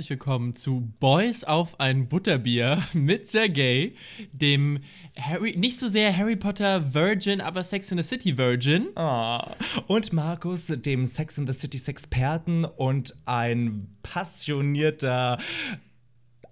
[0.00, 3.92] herzlich willkommen zu Boys auf ein Butterbier mit Sergei,
[4.32, 4.78] dem
[5.14, 8.88] Harry, nicht so sehr Harry Potter Virgin, aber Sex in the City Virgin.
[8.96, 9.54] Ah.
[9.88, 15.36] Und Markus, dem Sex in the City Sexperten und ein passionierter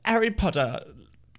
[0.04, 0.84] Harry Potter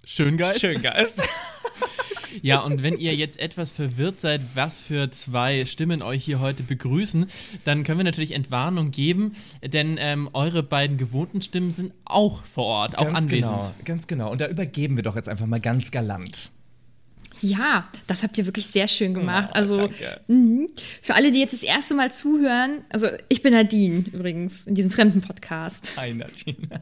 [0.03, 0.61] Schöngeist.
[0.61, 1.21] Schöngeist.
[2.41, 6.63] Ja, und wenn ihr jetzt etwas verwirrt seid, was für zwei Stimmen euch hier heute
[6.63, 7.27] begrüßen,
[7.63, 12.65] dann können wir natürlich Entwarnung geben, denn ähm, eure beiden gewohnten Stimmen sind auch vor
[12.65, 13.53] Ort, auch ganz anwesend.
[13.53, 14.31] genau, ganz genau.
[14.31, 16.51] Und da übergeben wir doch jetzt einfach mal ganz galant.
[17.41, 19.49] Ja, das habt ihr wirklich sehr schön gemacht.
[19.51, 20.21] Oh, also danke.
[20.27, 20.67] mh.
[21.01, 24.91] für alle, die jetzt das erste Mal zuhören, also ich bin Nadine übrigens in diesem
[24.91, 25.93] fremden Podcast.
[25.95, 26.81] Hi, Nadine.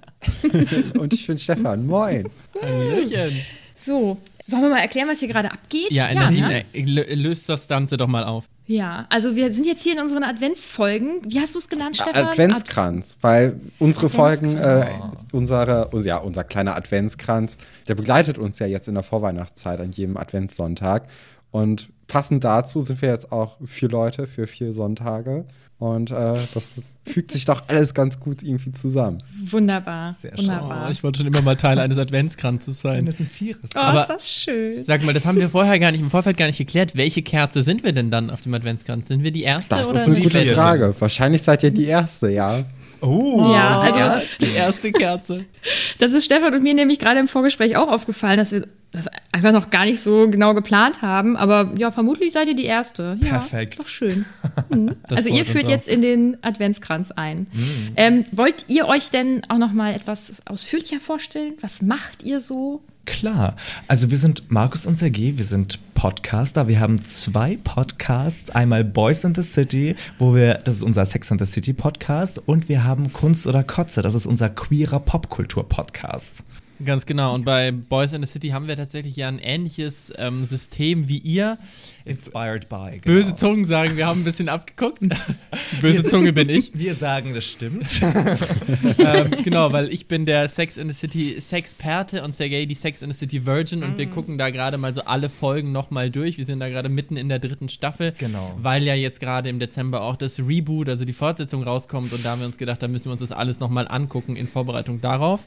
[1.00, 1.86] Und ich bin Stefan.
[1.86, 2.27] Moin.
[2.62, 3.38] Hallöchen.
[3.76, 5.91] So, sollen wir mal erklären, was hier gerade abgeht?
[5.91, 6.63] Ja, Nadine, ne?
[6.74, 8.46] äh, lö- löst das Ganze doch mal auf.
[8.66, 11.21] ja, also wir sind jetzt hier in unseren Adventsfolgen.
[11.27, 12.26] Wie hast du es genannt, Stefan?
[12.27, 15.26] Adventskranz, weil unsere Folgen, äh, Adventskranz.
[15.34, 20.18] unsere, ja, unser kleiner Adventskranz, der begleitet uns ja jetzt in der Vorweihnachtszeit an jedem
[20.18, 21.08] Adventssonntag.
[21.52, 25.46] Und passend dazu sind wir jetzt auch vier Leute für vier Sonntage.
[25.80, 26.70] Und äh, das
[27.06, 29.20] fügt sich doch alles ganz gut irgendwie zusammen.
[29.46, 30.48] Wunderbar, Sehr schön.
[30.48, 30.86] wunderbar.
[30.88, 33.06] Oh, ich wollte schon immer mal Teil eines Adventskranzes sein.
[33.06, 33.70] Das ist ein Vieres.
[33.76, 34.84] oh, aber- ist das schön.
[34.84, 36.96] Sag mal, das haben wir vorher gar nicht im Vorfeld gar nicht geklärt.
[36.96, 39.08] Welche Kerze sind wir denn dann auf dem Adventskranz?
[39.08, 40.60] Sind wir die erste Das oder ist eine die gute vierte?
[40.60, 40.96] Frage.
[40.98, 42.64] Wahrscheinlich seid ihr die Erste, ja.
[43.01, 44.45] Oh, Ja, die also- erste.
[44.45, 45.45] Die erste Kerze.
[45.99, 49.51] Das ist Stefan und mir nämlich gerade im Vorgespräch auch aufgefallen, dass wir das einfach
[49.51, 51.35] noch gar nicht so genau geplant haben.
[51.35, 53.18] Aber ja, vermutlich seid ihr die Erste.
[53.21, 53.73] Ja, Perfekt.
[53.73, 54.25] Ist doch schön.
[54.70, 54.95] Mhm.
[55.09, 57.48] Also ihr führt jetzt in den Adventskranz ein.
[57.95, 61.53] Ähm, wollt ihr euch denn auch noch mal etwas ausführlicher vorstellen?
[61.62, 62.81] Was macht ihr so?
[63.08, 63.55] Klar.
[63.88, 66.68] Also wir sind Markus und Sergei, wir sind Podcaster.
[66.68, 68.52] Wir haben zwei Podcasts.
[68.52, 72.38] Einmal Boys in the City, wo wir, das ist unser Sex in the City Podcast.
[72.46, 76.44] Und wir haben Kunst oder Kotze, das ist unser queerer Popkultur-Podcast.
[76.86, 77.34] Ganz genau.
[77.34, 81.18] Und bei Boys in the City haben wir tatsächlich ja ein ähnliches ähm, System wie
[81.18, 81.58] ihr.
[82.06, 83.00] Inspired by.
[83.02, 83.16] Genau.
[83.16, 85.00] Böse Zungen sagen, wir haben ein bisschen abgeguckt.
[85.82, 86.72] Böse Zunge bin ich.
[86.78, 88.02] Wir sagen, das stimmt.
[88.98, 93.02] ähm, genau, weil ich bin der Sex in the City Sexperte und Sergei die Sex
[93.02, 93.98] in the City Virgin und Mhm.
[93.98, 96.38] wir gucken da gerade mal so alle Folgen nochmal durch.
[96.38, 98.14] Wir sind da gerade mitten in der dritten Staffel.
[98.18, 98.56] Genau.
[98.62, 102.32] Weil ja jetzt gerade im Dezember auch das Reboot, also die Fortsetzung rauskommt und da
[102.32, 105.42] haben wir uns gedacht, da müssen wir uns das alles nochmal angucken in Vorbereitung darauf.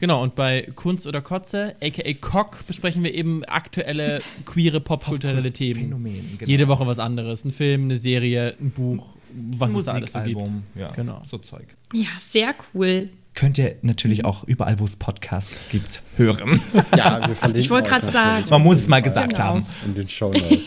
[0.00, 5.80] Genau, und bei Kunst oder Kotze, aka Cock, besprechen wir eben aktuelle queere popkulturelle Themen.
[5.82, 6.48] Phänomen, genau.
[6.50, 7.44] Jede Woche was anderes.
[7.44, 9.06] Ein Film, eine Serie, ein Buch,
[9.58, 10.36] was es da alles so gibt.
[10.38, 11.22] Musikalbum, ja, Genau.
[11.26, 11.66] so Zeug.
[11.92, 13.10] Ja, sehr cool.
[13.34, 16.60] Könnt ihr natürlich auch überall, wo es Podcasts gibt, hören.
[16.96, 18.44] Ja, wir verlinken Ich wollte gerade sagen.
[18.50, 19.44] Man muss es mal gesagt Genau.
[19.44, 19.66] haben.
[19.86, 20.58] in den Show Notes.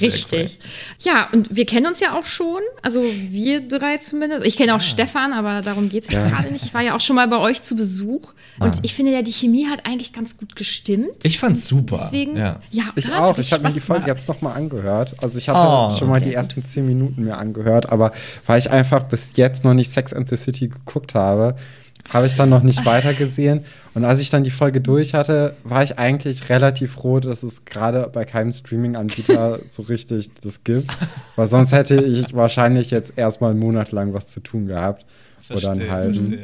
[0.00, 0.58] Richtig.
[1.02, 2.60] Ja, und wir kennen uns ja auch schon.
[2.82, 4.44] Also wir drei zumindest.
[4.46, 6.64] Ich kenne auch Stefan, aber darum geht es jetzt gerade nicht.
[6.64, 8.32] Ich war ja auch schon mal bei euch zu Besuch.
[8.60, 11.24] Und ich finde ja, die Chemie hat eigentlich ganz gut gestimmt.
[11.24, 11.98] Ich fand's super.
[12.02, 12.58] Deswegen, ja.
[12.70, 13.36] ja, Ich auch.
[13.38, 15.14] Ich habe mir die Folge jetzt nochmal angehört.
[15.22, 18.12] Also ich hatte Oh, schon mal die ersten zehn Minuten mir angehört, aber
[18.46, 21.56] weil ich einfach bis jetzt noch nicht Sex and the City geguckt habe,
[22.12, 23.64] habe ich dann noch nicht weitergesehen.
[23.94, 27.64] Und als ich dann die Folge durch hatte, war ich eigentlich relativ froh, dass es
[27.64, 30.90] gerade bei keinem Streaming-Anbieter so richtig das gibt.
[31.36, 35.04] Weil sonst hätte ich wahrscheinlich jetzt erstmal einen Monat lang was zu tun gehabt.
[35.50, 36.40] Oder einen halben.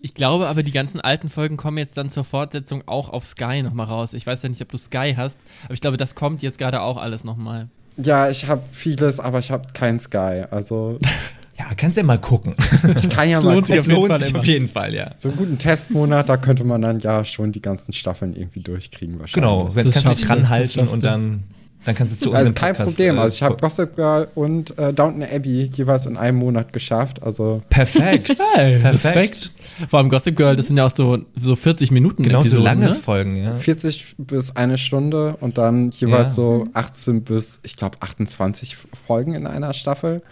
[0.00, 3.62] Ich glaube aber, die ganzen alten Folgen kommen jetzt dann zur Fortsetzung auch auf Sky
[3.62, 4.14] nochmal raus.
[4.14, 6.80] Ich weiß ja nicht, ob du Sky hast, aber ich glaube, das kommt jetzt gerade
[6.80, 7.68] auch alles nochmal.
[7.96, 10.44] Ja, ich habe vieles, aber ich habe kein Sky.
[10.50, 10.98] Also
[11.58, 12.54] Ja, kannst ja mal gucken.
[12.96, 13.74] ich kann ja mal gucken.
[13.74, 14.38] Es auf jeden lohnt Fall sich immer.
[14.38, 15.10] auf jeden Fall, ja.
[15.18, 19.18] So einen guten Testmonat, da könnte man dann ja schon die ganzen Staffeln irgendwie durchkriegen
[19.18, 19.34] wahrscheinlich.
[19.50, 21.42] Genau, wenn Das kannst du dich ranhalten und dann,
[21.84, 23.16] dann kannst du zu Also unserem kein Podcast, Problem.
[23.16, 27.22] äh, Also ich habe Gossip Girl und äh, Downton Abbey jeweils in einem Monat geschafft.
[27.24, 28.38] Also Perfekt.
[28.54, 29.04] Hey, Perfekt.
[29.16, 29.52] Respekt.
[29.90, 32.94] Vor allem Gossip Girl, das sind ja auch so, so 40 Minuten Genau so langes
[32.94, 33.00] ne?
[33.00, 33.56] Folgen, ja.
[33.56, 36.42] 40 bis eine Stunde und dann jeweils Ja.
[36.42, 38.76] so 18 bis, ich glaube, 28
[39.08, 40.22] Folgen in einer Staffel.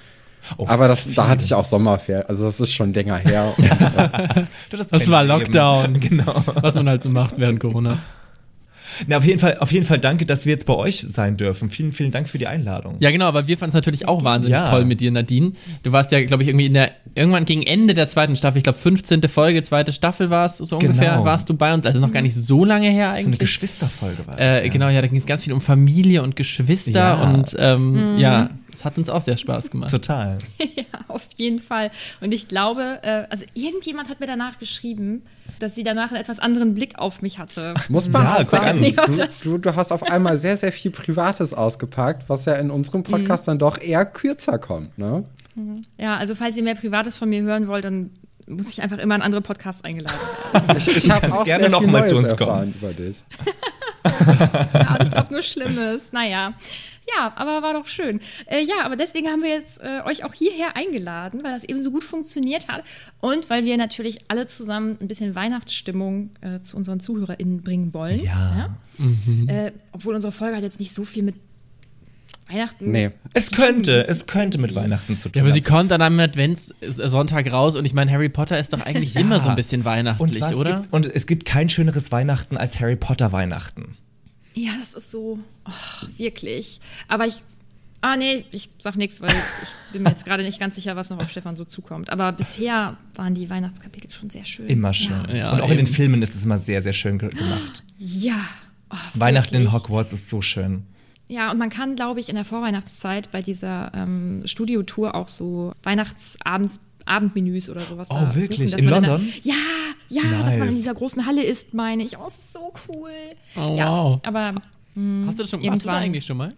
[0.58, 2.26] Oh, Aber das da hatte ich auch Sommerferien.
[2.28, 3.52] Also das ist schon länger her.
[3.56, 3.64] Und,
[4.36, 5.24] äh, das Das war.
[5.24, 6.00] Lockdown.
[6.06, 6.42] Genau.
[6.60, 7.98] Was man halt so macht während Corona.
[9.08, 11.68] Na, auf jeden Fall, auf jeden Fall danke, dass wir jetzt bei euch sein dürfen.
[11.68, 12.96] Vielen, vielen Dank für die Einladung.
[13.00, 14.70] Ja, genau, aber wir fanden es natürlich auch wahnsinnig Ja.
[14.70, 15.52] toll mit dir, Nadine.
[15.82, 18.64] Du warst ja, glaube ich, irgendwie in der, irgendwann gegen Ende der zweiten Staffel, ich
[18.64, 19.22] glaube 15.
[19.28, 21.24] Folge, zweite Staffel war es so ungefähr, Genau.
[21.26, 21.84] warst du bei uns.
[21.84, 23.38] Also noch gar nicht so lange her So eine eigentlich.
[23.40, 24.44] Geschwisterfolge war das.
[24.46, 24.72] Äh, ja.
[24.72, 27.22] Genau, ja, da ging es ganz viel um Familie und Geschwister Ja.
[27.22, 28.48] und ähm, ja,
[28.78, 29.90] es hat uns auch sehr Spaß gemacht.
[29.90, 30.38] Total.
[30.76, 31.90] Ja, auf jeden Fall.
[32.20, 35.22] Und ich glaube, äh, also irgendjemand hat mir danach geschrieben,
[35.58, 37.74] dass sie danach einen etwas anderen Blick auf mich hatte.
[37.88, 40.72] muss man Ja, auch sagen, nicht, du, das- du, du hast auf einmal sehr, sehr
[40.72, 44.96] viel Privates ausgepackt, was ja in unserem Podcast dann doch eher kürzer kommt.
[44.98, 45.24] Ne?
[45.98, 48.10] Ja, also falls ihr mehr Privates von mir hören wollt, dann
[48.48, 50.18] muss ich einfach immer in andere Podcasts eingeladen
[50.52, 50.76] werden.
[50.76, 53.22] Ich, ich habe auch gerne noch mal zu uns erfahren über dich.
[54.06, 56.12] ja, ich glaube nur Schlimmes.
[56.12, 56.54] Naja.
[57.16, 58.20] Ja, aber war doch schön.
[58.46, 61.78] Äh, ja, aber deswegen haben wir jetzt äh, euch auch hierher eingeladen, weil das eben
[61.78, 62.82] so gut funktioniert hat
[63.20, 68.24] und weil wir natürlich alle zusammen ein bisschen Weihnachtsstimmung äh, zu unseren ZuhörerInnen bringen wollen.
[68.24, 68.76] Ja.
[69.46, 71.36] Äh, obwohl unsere Folge hat jetzt nicht so viel mit
[72.48, 72.90] Weihnachten.
[72.92, 73.08] Nee.
[73.32, 77.52] Es könnte, es könnte mit Weihnachten zu tun Ja, aber sie kommt dann am Adventssonntag
[77.52, 79.20] raus und ich meine, Harry Potter ist doch eigentlich Ja.
[79.20, 80.74] immer so ein bisschen und, weihnachtlich, was oder?
[80.80, 83.96] Gibt, und es gibt kein schöneres Weihnachten als Harry Potter Weihnachten.
[84.54, 86.80] Ja, das ist so, oh, wirklich.
[87.08, 87.42] Aber ich,
[88.00, 91.10] ah nee, ich sag nichts, weil ich bin mir jetzt gerade nicht ganz sicher, was
[91.10, 92.10] noch auf Stefan so zukommt.
[92.10, 94.66] Aber bisher waren die Weihnachtskapitel schon sehr schön.
[94.68, 95.26] Immer schön.
[95.34, 95.94] Ja, und auch in den eben.
[95.94, 97.82] Filmen ist es immer sehr, sehr schön ge- gemacht.
[97.98, 98.38] Ja.
[98.88, 99.82] Oh, Weihnachten in wirklich.
[99.82, 100.84] Hogwarts ist so schön.
[101.28, 105.72] Ja, und man kann, glaube ich, in der Vorweihnachtszeit bei dieser ähm, Studiotour auch so
[105.82, 108.08] Weihnachtsabends Abendmenüs oder sowas.
[108.10, 108.72] Oh, da wirklich?
[108.72, 109.28] dass In man London?
[109.44, 109.54] Da, ja,
[110.08, 110.74] ja, dass man in Nice.
[110.82, 112.18] dieser großen Halle ist, meine ich.
[112.18, 113.10] Oh, es ist so cool.
[113.56, 114.20] Oh, ja, wow.
[114.24, 114.54] Aber
[115.26, 116.52] Hast du das schon, warst du da irgendwann- eigentlich schon mal?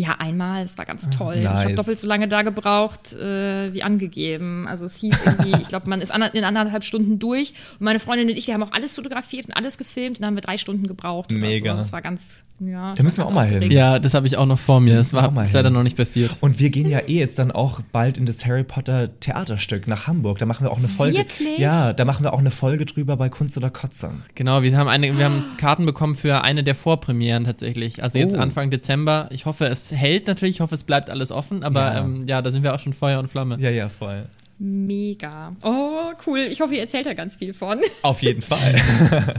[0.00, 1.34] Ja, einmal, das war ganz toll.
[1.38, 1.64] Ich nice.
[1.64, 4.68] habe doppelt so lange da gebraucht, äh, wie angegeben.
[4.68, 7.52] Also es hieß irgendwie, ich glaube, man ist ander- in anderthalb Stunden durch.
[7.80, 10.28] Und meine Freundin und ich, wir haben auch alles fotografiert und alles gefilmt und dann
[10.28, 11.30] haben wir drei Stunden gebraucht.
[11.32, 11.72] oder Mega.
[11.72, 11.78] So.
[11.78, 12.94] Das war ganz, ja.
[12.94, 13.72] Da müssen wir auch mal hin.
[13.72, 14.94] Ja, das habe ich auch noch vor mir.
[14.94, 15.72] Das war ist leider hin.
[15.74, 16.36] noch nicht passiert.
[16.40, 20.06] Und wir gehen ja eh jetzt dann auch bald in das Harry Potter Theaterstück nach
[20.06, 20.38] Hamburg.
[20.38, 21.18] Da machen wir auch eine Folge.
[21.18, 21.58] Wirklich?
[21.58, 24.10] Ja, da machen wir auch eine Folge drüber bei Kunst oder Kotze.
[24.36, 28.00] Genau, wir haben, eine, wir haben Karten bekommen für eine der Vorpremieren tatsächlich.
[28.00, 28.38] Also jetzt Oh.
[28.38, 29.26] Anfang Dezember.
[29.32, 30.56] Ich hoffe, es hält natürlich.
[30.56, 31.62] Ich hoffe, es bleibt alles offen.
[31.62, 31.94] Aber Ja.
[31.94, 33.56] ja, ähm, ja da sind wir auch schon Feuer und Flamme.
[33.58, 34.26] Ja, ja, voll.
[34.58, 35.54] Mega.
[35.62, 36.40] Oh, cool.
[36.50, 37.78] Ich hoffe, ihr erzählt da ganz viel von.
[38.02, 38.74] Auf jeden Fall.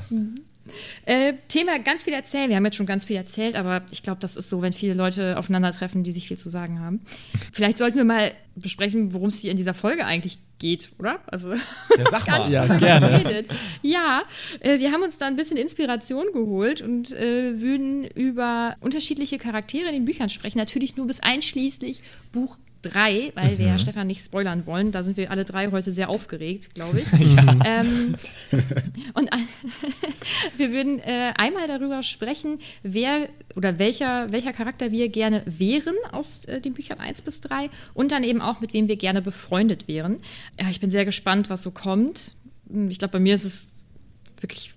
[1.05, 2.49] Äh, Thema ganz viel erzählen.
[2.49, 4.93] Wir haben jetzt schon ganz viel erzählt, aber ich glaube, das ist so, wenn viele
[4.93, 7.01] Leute aufeinandertreffen, die sich viel zu sagen haben.
[7.53, 11.19] Vielleicht sollten wir mal besprechen, worum es hier in dieser Folge eigentlich geht, oder?
[11.27, 11.59] Also Ja,
[12.11, 12.39] sag mal.
[12.39, 13.23] nicht Ja, gerne.
[13.23, 13.51] geredet.
[13.81, 14.23] Ja,
[14.59, 19.87] äh, wir haben uns da ein bisschen Inspiration geholt und äh, würden über unterschiedliche Charaktere
[19.87, 20.57] in den Büchern sprechen.
[20.57, 22.01] Natürlich nur bis einschließlich
[22.33, 24.91] Buch 3, weil wir ja Stefan nicht spoilern wollen.
[24.91, 27.05] Da sind wir alle drei heute sehr aufgeregt, glaube ich.
[27.65, 28.15] ähm,
[29.13, 29.29] und
[30.57, 36.45] wir würden äh, einmal darüber sprechen, wer oder welcher, welcher Charakter wir gerne wären aus
[36.45, 39.87] äh, den Büchern 1 bis 3 und dann eben auch, mit wem wir gerne befreundet
[39.87, 40.17] wären.
[40.59, 42.35] Ja, ich bin sehr gespannt, was so kommt.
[42.69, 43.73] Hm, Ich glaube, bei mir ist es
[44.39, 44.73] wirklich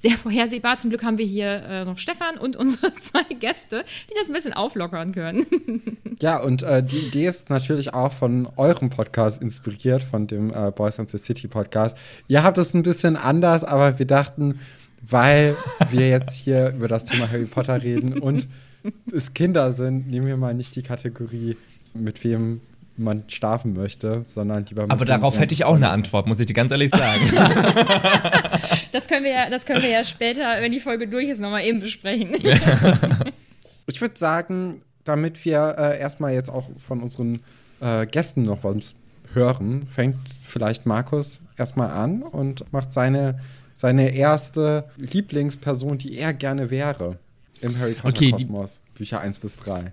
[0.00, 0.78] sehr vorhersehbar.
[0.78, 4.32] Zum Glück haben wir hier äh, noch Stefan und unsere zwei Gäste, die das ein
[4.32, 5.46] bisschen auflockern können.
[6.22, 10.70] Ja, und äh, die Idee ist natürlich auch von eurem Podcast inspiriert, von dem äh,
[10.70, 11.96] Boys and the City Podcast.
[12.28, 14.60] Ihr habt es ein bisschen anders, aber wir dachten,
[15.00, 15.56] weil
[15.88, 18.48] wir jetzt hier über das Thema Harry Potter reden und
[19.10, 21.56] es Kinder sind, nehmen wir mal nicht die Kategorie,
[21.94, 22.60] mit wem
[22.96, 26.54] man schlafen möchte, sondern lieber Aber darauf hätte ich auch eine Antwort, muss ich dir
[26.54, 27.20] ganz ehrlich sagen.
[28.92, 31.62] Das können wir ja, das können wir ja später, wenn die Folge durch ist, nochmal
[31.62, 32.34] eben besprechen.
[33.86, 37.40] Ich würde sagen, damit wir äh, erstmal jetzt auch von unseren
[37.80, 38.94] äh, Gästen noch was
[39.32, 43.40] hören, fängt vielleicht Markus erstmal an und macht seine,
[43.74, 47.18] seine erste Lieblingsperson, die er gerne wäre
[47.60, 49.92] im Harry Potter Okay, Kosmos, Bücher 1 bis 3.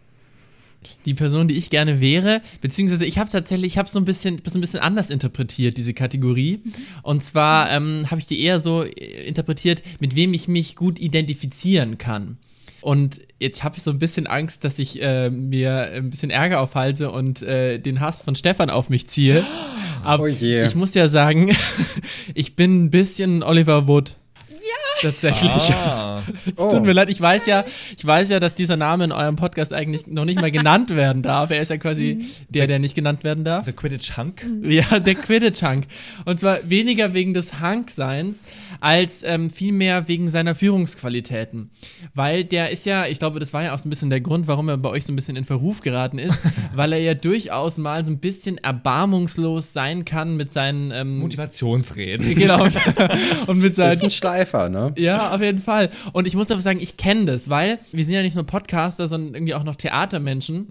[1.06, 4.42] Die Person, die ich gerne wäre, beziehungsweise ich habe tatsächlich, ich habe so ein bisschen,
[4.46, 6.62] so ein bisschen anders interpretiert diese Kategorie.
[7.04, 11.00] Und zwar ähm, habe ich die eher so äh, interpretiert, mit wem ich mich gut
[11.00, 12.38] identifizieren kann.
[12.82, 16.62] Und jetzt habe ich so ein bisschen Angst, dass ich äh, mir ein bisschen Ärger
[16.62, 19.46] aufhalte und äh, den Hass von Stefan auf mich ziehe.
[20.04, 21.54] Aber Oh ich muss ja sagen,
[22.34, 24.16] ich bin ein bisschen Oliver Wood.
[25.02, 25.52] Tatsächlich.
[25.74, 26.22] Ah.
[26.46, 26.72] Es Oh.
[26.72, 27.64] tut mir leid, ich weiß ja,
[27.98, 31.22] ich weiß ja, dass dieser Name in eurem Podcast eigentlich noch nicht mal genannt werden
[31.22, 31.52] darf.
[31.52, 33.66] Er ist ja quasi der, der nicht genannt werden darf.
[33.66, 34.46] The Quidditch Hunk?
[34.64, 35.84] Ja, der Quidditch-Hunk.
[36.26, 38.40] Und zwar weniger wegen des Hunk-Seins,
[38.80, 41.70] als ähm, vielmehr wegen seiner Führungsqualitäten.
[42.14, 44.48] Weil der ist ja, ich glaube, das war ja auch so ein bisschen der Grund,
[44.48, 46.38] warum er bei euch so ein bisschen in Verruf geraten ist,
[46.76, 52.36] weil er ja durchaus mal so ein bisschen erbarmungslos sein kann mit seinen ähm, Motivationsreden.
[52.36, 52.68] Genau.
[53.48, 54.87] Und mit Ist seinen ein Schleifer, ne?
[54.96, 55.90] Ja, auf jeden Fall.
[56.14, 59.08] Und ich muss aber sagen, ich kenne das, weil wir sind ja nicht nur Podcaster,
[59.08, 60.68] sondern irgendwie auch noch Theatermenschen.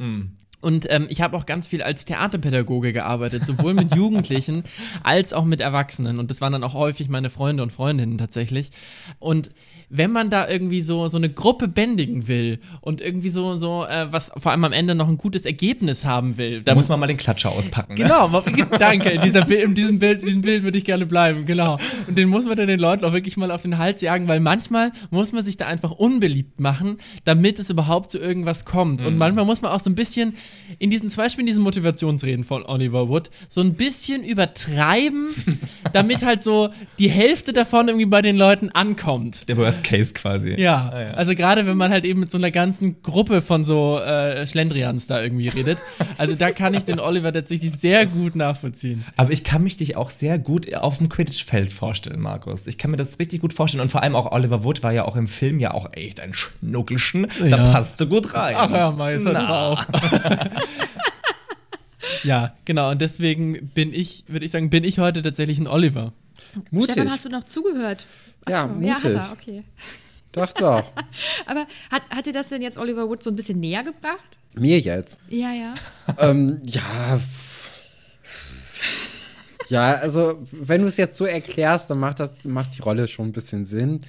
[0.61, 4.65] Und ähm, ich habe auch ganz viel als Theaterpädagoge gearbeitet, sowohl mit Jugendlichen
[5.03, 6.19] als auch mit Erwachsenen.
[6.19, 8.71] Und das waren dann auch häufig meine Freunde und Freundinnen tatsächlich.
[9.19, 9.51] Und
[9.89, 14.11] wenn man da irgendwie so, so eine Gruppe bändigen will und irgendwie so, so äh,
[14.11, 16.99] was vor allem am Ende noch ein gutes Ergebnis haben will, Da dann muss man
[16.99, 17.95] mal den Klatscher auspacken.
[17.95, 18.03] Ne?
[18.03, 18.43] Genau,
[18.79, 19.11] danke.
[19.11, 21.79] In, dieser, in diesem Bild, in diesem Bild würde ich gerne bleiben, genau.
[22.09, 24.41] Und den muss man dann den Leuten auch wirklich mal auf den Hals jagen, weil
[24.41, 29.05] manchmal muss man sich da einfach unbeliebt machen, damit es überhaupt zu irgendwas kommt.
[29.05, 30.35] Und manchmal muss man auch so ein bisschen
[30.79, 35.29] in diesen zwei Spielen, diesen Motivationsreden von Oliver Wood, so ein bisschen übertreiben,
[35.93, 39.49] damit halt so die Hälfte davon irgendwie bei den Leuten ankommt.
[39.49, 40.55] Der Worst Case quasi.
[40.61, 41.11] Ja, Ah, ja.
[41.13, 45.07] also gerade wenn man halt eben mit so einer ganzen Gruppe von so äh, Schlendrians
[45.07, 45.79] da irgendwie redet.
[46.19, 49.05] Also da kann ich den Oliver tatsächlich sehr gut nachvollziehen.
[49.17, 52.67] Aber ich kann mich dich auch sehr gut auf dem Quidditch-Feld vorstellen, Markus.
[52.67, 53.83] Ich kann mir das richtig gut vorstellen.
[53.83, 56.35] Und vor allem auch Oliver Wood war ja auch im Film ja auch echt ein
[56.35, 57.27] Schnuckelchen.
[57.41, 57.73] Da Ja.
[57.73, 58.55] passte gut rein.
[58.59, 59.41] Ach hör mal, jetzt hört Na.
[59.41, 59.87] doch auf.
[62.25, 62.91] ja, genau.
[62.91, 66.13] Und deswegen bin ich, würde ich sagen, bin ich heute tatsächlich ein Oliver.
[66.71, 66.93] Mutig.
[66.93, 68.07] Stefan, hast du noch zugehört?
[68.49, 69.15] Ja, Achso, Ja, hat mutig.
[69.21, 69.65] er, okay.
[70.33, 70.93] Doch, doch.
[71.47, 74.39] Aber hat, hat dir das denn jetzt Oliver Wood so ein bisschen näher gebracht?
[74.55, 75.19] Mir jetzt.
[75.29, 75.75] Ja, ja.
[76.19, 77.21] ähm, ja.
[79.69, 83.29] Ja, also, wenn du es jetzt so erklärst, dann macht, das, macht die Rolle schon
[83.29, 84.03] ein bisschen Sinn.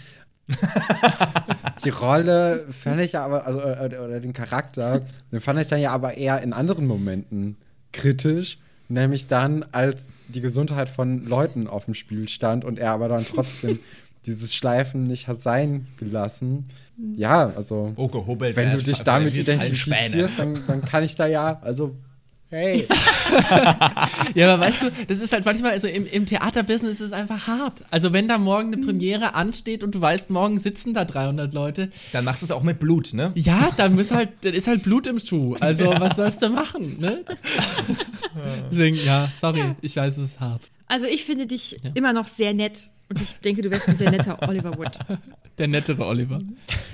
[1.84, 5.02] die Rolle fand ich ja aber, also, oder, oder den Charakter,
[5.32, 7.58] den fand ich dann ja aber eher in anderen Momenten
[7.92, 8.60] kritisch.
[8.90, 13.26] Nämlich dann, als die Gesundheit von Leuten auf dem Spiel stand und er aber dann
[13.26, 13.80] trotzdem
[14.28, 16.66] dieses Schleifen nicht hat sein gelassen.
[17.16, 17.94] Ja, also.
[17.96, 18.56] Oh, gehobelt.
[18.56, 21.96] Wenn du dich damit identifizierst, dann, dann kann ich da ja, also,
[22.50, 22.88] hey.
[24.36, 27.48] Ja, aber weißt du, das ist halt manchmal, also im, im Theaterbusiness ist es einfach
[27.48, 27.84] hart.
[27.92, 31.92] Also wenn da morgen eine Premiere ansteht und du weißt, morgen sitzen da 300 Leute,
[32.14, 33.32] Dann machst du es auch mit Blut, ne?
[33.36, 35.56] ja, da muss halt, dann ist halt Blut im Schuh.
[35.60, 37.24] Also was sollst du machen, ne?
[38.72, 40.70] Deswegen, ja, sorry, ich weiß, es ist hart.
[40.88, 42.90] Also ich finde dich immer noch sehr nett.
[43.10, 45.00] Und ich denke, du wärst ein sehr netter Oliver Wood.
[45.58, 46.42] Der nettere Oliver.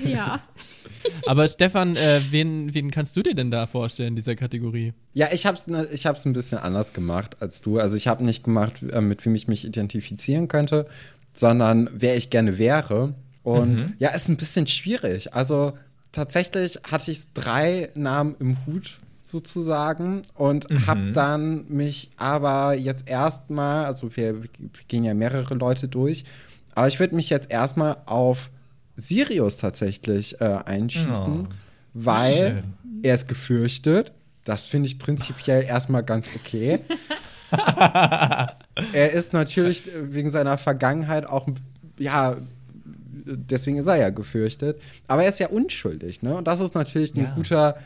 [0.05, 0.41] Ja.
[1.25, 4.93] Aber Stefan, äh, wen, wen kannst du dir denn da vorstellen, in dieser Kategorie?
[5.13, 7.79] Ja, ich hab's, ne, ich hab's ein bisschen anders gemacht als du.
[7.79, 10.88] Also ich habe nicht gemacht, äh, mit wem ich mich identifizieren könnte,
[11.34, 13.15] sondern wer ich gerne wäre.
[13.41, 15.34] Und ja, ist ein bisschen schwierig.
[15.34, 15.74] Also
[16.12, 19.00] tatsächlich hatte ich drei Namen im Hut
[19.33, 24.49] sozusagen und habe dann mich aber jetzt erstmal, also wir, wir
[24.87, 26.23] gehen ja mehrere Leute durch,
[26.75, 28.51] aber ich würde mich jetzt erstmal auf
[28.95, 31.49] Sirius tatsächlich äh, einschießen, Oh.
[31.95, 32.73] weil Schön.
[33.01, 34.11] er ist gefürchtet.
[34.45, 36.79] Das finde ich prinzipiell erstmal ganz okay.
[38.93, 41.47] er ist natürlich wegen seiner Vergangenheit auch,
[41.97, 42.37] ja,
[43.25, 44.79] deswegen ist er ja gefürchtet.
[45.07, 46.35] Aber er ist ja unschuldig, ne?
[46.35, 47.33] Und das ist natürlich ein Ja.
[47.35, 47.77] guter,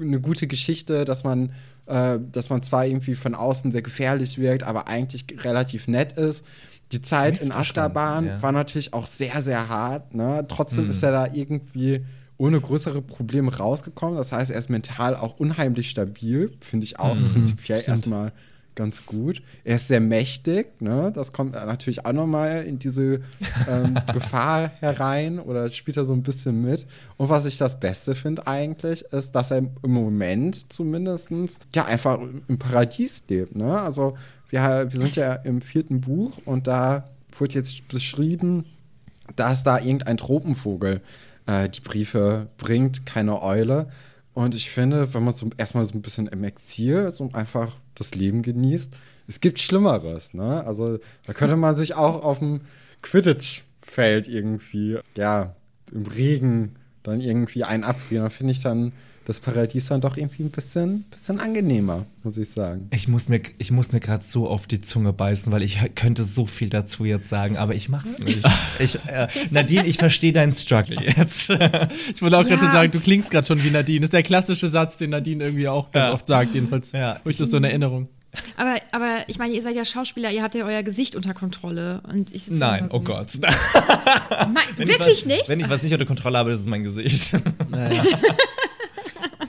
[0.00, 1.52] eine gute Geschichte, dass man,
[1.86, 6.44] äh, dass man zwar irgendwie von außen sehr gefährlich wirkt, aber eigentlich relativ nett ist.
[6.92, 8.42] Die Zeit in Ashtabahn ja.
[8.42, 10.14] war natürlich auch sehr, sehr hart.
[10.14, 10.44] Ne?
[10.48, 12.04] Trotzdem ist er da irgendwie
[12.38, 14.16] ohne größere Probleme rausgekommen.
[14.16, 16.52] Das heißt, er ist mental auch unheimlich stabil.
[16.60, 18.32] Finde ich auch prinzipiell erstmal
[18.76, 19.42] ganz gut.
[19.64, 20.80] Er ist sehr mächtig.
[20.80, 21.10] Ne?
[21.12, 23.20] Das kommt natürlich auch nochmal in diese
[23.68, 26.86] ähm, Gefahr herein oder spielt er so ein bisschen mit.
[27.16, 31.30] Und was ich das Beste finde eigentlich, ist, dass er im Moment zumindest
[31.74, 33.56] ja einfach im Paradies lebt.
[33.56, 33.80] Ne?
[33.80, 34.16] Also
[34.50, 38.64] wir, wir sind ja im vierten Buch und da wurde jetzt beschrieben,
[39.34, 41.00] dass da irgendein Tropenvogel
[41.46, 43.88] äh, die Briefe bringt, keine Eule.
[44.34, 48.14] Und ich finde, wenn man so erstmal so ein bisschen im Exil so einfach das
[48.14, 48.92] Leben genießt,
[49.26, 50.64] es gibt Schlimmeres, ne?
[50.64, 52.60] Also da könnte man sich auch auf dem
[53.02, 55.54] Quidditch-Feld irgendwie, ja,
[55.92, 58.24] im Regen dann irgendwie einen abfrieren.
[58.24, 58.92] Da finde ich dann
[59.26, 62.86] das Paradies dann doch irgendwie ein bisschen, bisschen angenehmer, muss ich sagen.
[62.92, 66.24] Ich muss mir, ich muss mir gerade so auf die Zunge beißen, weil ich könnte
[66.24, 68.46] so viel dazu jetzt sagen, aber ich mach's nicht.
[68.78, 71.50] ich, äh, Nadine, ich verstehe deinen Struggle jetzt.
[72.14, 72.58] Ich wollte auch gerade Ja.
[72.58, 74.00] schon sagen, du klingst gerade schon wie Nadine.
[74.00, 76.12] Das ist der klassische Satz, den Nadine irgendwie auch ganz Ja.
[76.14, 76.92] oft sagt, jedenfalls.
[76.92, 77.18] Ja.
[77.24, 78.08] Ich das so in Erinnerung.
[78.56, 82.00] Aber, aber ich meine, ihr seid ja Schauspieler, ihr habt ja euer Gesicht unter Kontrolle.
[82.08, 83.28] Und ich Nein, so- oh Gott.
[83.40, 83.48] Ma-
[84.76, 85.48] Wenn ich Wirklich was, nicht?
[85.48, 87.32] Wenn ich was nicht unter Kontrolle habe, das ist mein Gesicht.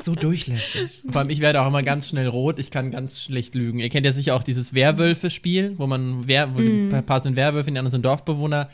[0.07, 1.03] so durchlässig.
[1.09, 2.57] Vor allem, ich werde auch immer ganz schnell rot.
[2.59, 3.79] Ich kann ganz schlecht lügen.
[3.79, 6.93] Ihr kennt ja sicher auch dieses Werwölfe-Spiel, wo man, Wer wo Mm.
[6.93, 8.69] ein paar sind Werwölfe, die anderen sind Dorfbewohner.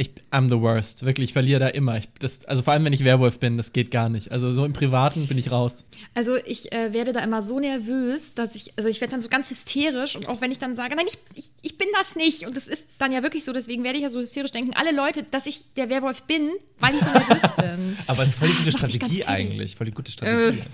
[0.00, 1.04] Ich, I'm the worst.
[1.04, 1.98] Wirklich, ich verliere da immer.
[1.98, 4.30] Ich, das, also vor allem, wenn ich Werwolf bin, das geht gar nicht.
[4.30, 5.84] Also so im Privaten bin ich raus.
[6.14, 9.28] Also ich äh, werde da immer so nervös, dass ich, also ich werde dann so
[9.28, 12.46] ganz hysterisch und auch wenn ich dann sage, nein, ich, ich, ich bin das nicht
[12.46, 14.92] und das ist dann ja wirklich so, deswegen werde ich ja so hysterisch denken, alle
[14.92, 17.98] Leute, dass ich der Werwolf bin, weil ich so nervös bin.
[18.06, 19.74] Aber es ist voll die gute Strategie eigentlich.
[19.74, 20.60] Voll die gute Strategie.
[20.60, 20.64] Es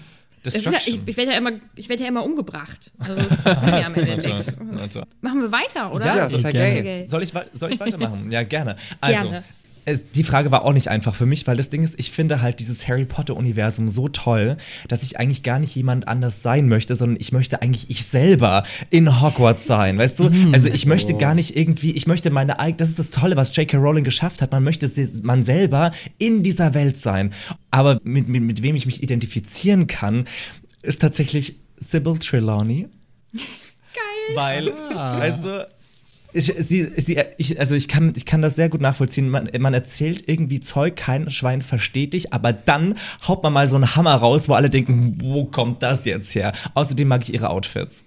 [0.47, 1.09] ist ja, ich, Destruction.
[1.09, 2.93] ich werde ja immer, ich werde ja immer umgebracht.
[2.99, 4.57] Also ja am Ende nichts.
[4.93, 5.05] toll.
[5.21, 6.07] Machen wir weiter, oder?
[6.07, 7.01] Ja, das ist ja geil.
[7.09, 8.31] Soll ich, soll ich weitermachen?
[8.31, 8.77] ja, gerne.
[9.01, 9.45] Also, Gerne.
[9.85, 12.41] Es- die Frage war auch nicht einfach für mich, weil das Ding ist, ich finde
[12.41, 14.57] halt dieses Harry Potter-Universum so toll,
[14.89, 18.65] dass ich eigentlich gar nicht jemand anders sein möchte, sondern ich möchte eigentlich ich selber
[18.91, 20.31] in Hogwarts sein, weißt du?
[20.53, 23.55] Also ich möchte gar nicht irgendwie, ich möchte meine eigene, das ist das Tolle, was
[23.57, 23.77] J.K.
[23.77, 24.91] Rowling geschafft hat, man möchte
[25.23, 27.31] man selber in dieser Welt sein.
[27.71, 30.25] Aber mit, mit, mit wem ich mich identifizieren kann,
[30.83, 32.89] ist tatsächlich Sybil Trelawney.
[33.33, 34.35] Geil.
[34.35, 35.69] Weil, weißt du,
[36.35, 39.29] ich, sie, sie, ich, also ich kann, ich kann das sehr gut nachvollziehen.
[39.29, 43.77] Man, man erzählt irgendwie Zeug, kein Schwein versteht dich, aber dann haut man mal so
[43.77, 46.53] einen Hammer raus, wo alle denken, wo kommt das jetzt her?
[46.75, 48.05] Außerdem mag ich ihre Outfits.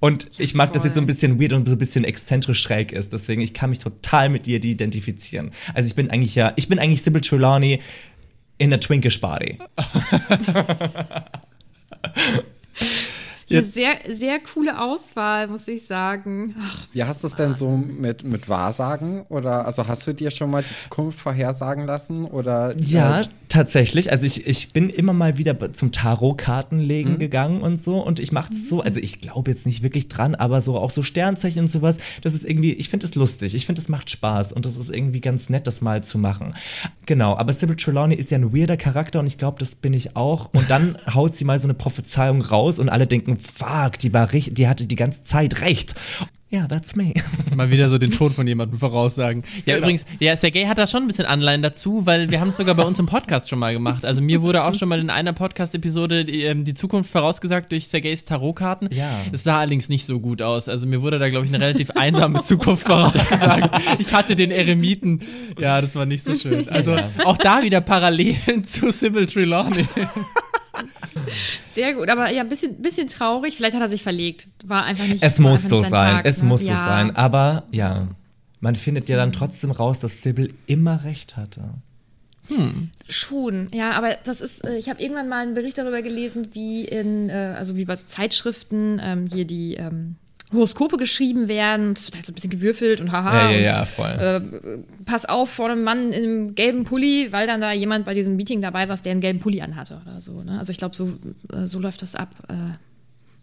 [0.00, 2.92] Und ich mag, dass sie so ein bisschen weird und so ein bisschen exzentrisch schräg
[2.92, 3.12] ist.
[3.12, 5.52] Deswegen, ich kann mich total mit ihr identifizieren.
[5.74, 7.80] Also ich bin eigentlich ja, ich bin eigentlich Sybil Trelawney
[8.58, 9.20] in a Twinkish
[13.48, 13.54] Body.
[13.56, 16.54] Ja, sehr, sehr coole Auswahl, muss ich sagen.
[16.60, 19.22] Ach, Wie hast du es denn so mit, mit Wahrsagen?
[19.28, 22.24] Oder also hast du dir schon mal die Zukunft vorhersagen lassen?
[22.24, 24.10] Oder Ja, äh, tatsächlich.
[24.10, 27.18] Also ich, ich bin immer mal wieder zum Tarotkartenlegen Mhm.
[27.18, 27.98] gegangen und so.
[28.04, 30.90] Und ich mache es so, also ich glaube jetzt nicht wirklich dran, aber so auch
[30.90, 31.98] so Sternzeichen und sowas.
[32.22, 33.54] Das ist irgendwie, ich finde es lustig.
[33.54, 34.52] Ich finde, es macht Spaß.
[34.52, 36.54] Und das ist irgendwie ganz nett, das mal zu machen.
[37.06, 40.16] Genau, aber Sybil Trelawney ist ja ein weirder Charakter und ich glaube, das bin ich
[40.16, 40.50] auch.
[40.52, 44.32] Und dann haut sie mal so eine Prophezeiung raus und alle denken, fuck, die war
[44.32, 45.94] richtig, die hatte die ganze Zeit recht.
[46.50, 47.12] Ja, that's me.
[47.54, 49.42] Mal wieder so den Tod von jemandem voraussagen.
[49.66, 49.78] Ja, Genau.
[49.80, 52.74] übrigens, ja, Sergei hat da schon ein bisschen Anleihen dazu, weil wir haben es sogar
[52.74, 54.06] bei uns im Podcast schon mal gemacht.
[54.06, 57.88] Also mir wurde auch schon mal in einer Podcast-Episode die, ähm, die Zukunft vorausgesagt durch
[57.88, 58.88] Sergeis Tarotkarten.
[58.94, 59.10] Ja.
[59.30, 60.70] Es sah allerdings nicht so gut aus.
[60.70, 63.68] Also mir wurde da, glaube ich, eine relativ einsame Zukunft vorausgesagt.
[63.98, 65.20] Ich hatte den Eremiten.
[65.60, 66.66] Ja, das war nicht so schön.
[66.70, 67.10] Also Ja.
[67.26, 69.84] auch da wieder Parallelen zu Sybil Trelawney.
[71.66, 73.56] sehr gut, aber ja, ein bisschen, bisschen traurig.
[73.56, 74.48] Vielleicht hat er sich verlegt.
[74.64, 75.22] War einfach nicht.
[75.22, 76.48] Es muss so sein Tag, es ne?
[76.48, 76.84] muss so ja.
[76.84, 77.14] sein.
[77.16, 78.08] Aber ja,
[78.60, 81.74] man findet ja dann trotzdem raus, dass Sybil immer recht hatte.
[83.08, 86.84] Schon, ja, aber das ist, äh, ich habe irgendwann mal einen Bericht darüber gelesen, wie
[86.84, 90.16] in, äh, also wie bei so Zeitschriften ähm, hier die ähm,
[90.52, 91.92] Horoskope geschrieben werden.
[91.92, 93.32] Es wird halt so ein bisschen gewürfelt und haha.
[93.32, 94.10] Ja, ja, und, ja, voll.
[94.10, 98.14] Äh, pass auf vor einem Mann in einem gelben Pulli, weil dann da jemand bei
[98.14, 100.42] diesem Meeting dabei saß, der einen gelben Pulli anhatte oder so.
[100.42, 100.58] Ne?
[100.58, 101.12] Also ich glaube, so,
[101.52, 102.30] äh, so läuft das ab.
[102.48, 102.76] Äh,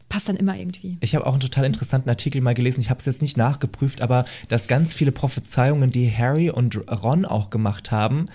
[0.10, 0.98] passt dann immer irgendwie.
[1.02, 2.82] Ich habe auch einen total interessanten Artikel mal gelesen.
[2.82, 7.26] Ich habe es jetzt nicht nachgeprüft, aber dass ganz viele Prophezeiungen, die Harry und Ron
[7.26, 8.28] auch gemacht haben,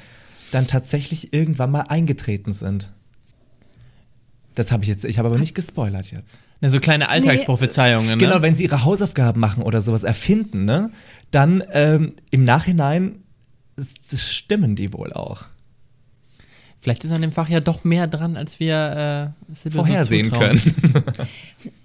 [0.52, 2.90] dann tatsächlich irgendwann mal eingetreten sind.
[4.60, 6.38] Das habe ich jetzt, ich habe aber nicht gespoilert jetzt.
[6.60, 8.10] Ja, so kleine Alltagsprophezeiungen.
[8.10, 8.16] Ne?
[8.18, 10.90] Genau, wenn sie ihre Hausaufgaben machen oder sowas erfinden, ne,
[11.30, 13.22] dann ähm, im Nachhinein
[13.78, 15.44] stimmen die wohl auch.
[16.78, 20.60] Vielleicht ist an dem Fach ja doch mehr dran, als wir äh, so Vorhersehen zutrauen.
[20.60, 21.04] können.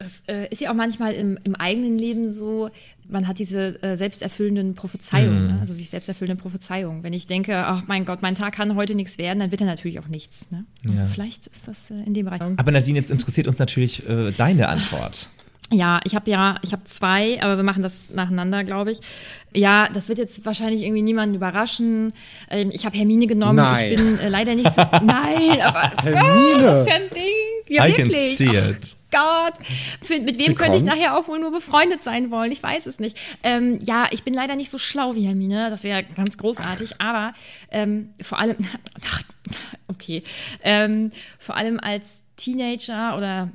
[0.00, 2.70] Es äh, ist ja auch manchmal im, im eigenen Leben so,
[3.08, 5.56] man hat diese äh, selbsterfüllenden Prophezeiungen, ne?
[5.60, 7.02] also sich selbsterfüllende Prophezeiungen.
[7.02, 9.66] Wenn ich denke, ach mein Gott, mein Tag kann heute nichts werden, dann wird er
[9.66, 10.50] natürlich auch nichts.
[10.52, 10.64] Ne?
[10.88, 11.08] Also Ja.
[11.08, 12.40] vielleicht ist das äh, in dem Bereich.
[12.40, 15.30] Aber Nadine, jetzt interessiert uns natürlich äh, deine Antwort.
[15.70, 19.00] Ja, ich habe ja, ich habe zwei, aber wir machen das nacheinander, glaube ich.
[19.52, 22.14] Ja, das wird jetzt wahrscheinlich irgendwie niemanden überraschen.
[22.50, 23.56] Ähm, ich habe Hermine genommen.
[23.56, 23.90] Nein.
[23.90, 24.82] Ich bin äh, leider nicht so.
[25.02, 26.62] Nein, aber Hermine.
[26.62, 27.48] das ist ja ein Ding.
[27.68, 28.36] Ja, I can wirklich.
[28.38, 28.96] see it.
[29.10, 29.54] Gott,
[30.08, 32.50] mit, wem könnte ich nachher auch wohl nur befreundet sein wollen?
[32.50, 33.18] Ich weiß es nicht.
[33.42, 35.68] Ähm, ja, ich bin leider nicht so schlau wie Hermine.
[35.68, 37.00] Das wäre ganz großartig.
[37.00, 37.34] Aber
[37.70, 38.56] ähm, vor allem,
[39.06, 39.22] ach,
[39.88, 40.22] okay,
[40.62, 43.50] ähm, vor allem als Teenager oder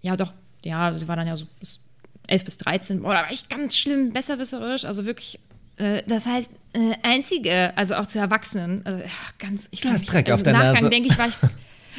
[0.00, 0.32] ja doch,
[0.64, 1.80] ja, sie war dann ja so bis
[2.26, 3.02] 11 bis 13.
[3.02, 4.84] Boah, da war ich ganz schlimm besserwisserisch.
[4.84, 5.38] Also wirklich.
[5.78, 9.02] äh, Das heißt, äh, einzige, also auch zu Erwachsenen, also,
[9.38, 10.90] ganz, ich Du hast Dreck auf der Nachgang Nase.
[10.90, 11.34] denke ich, war ich,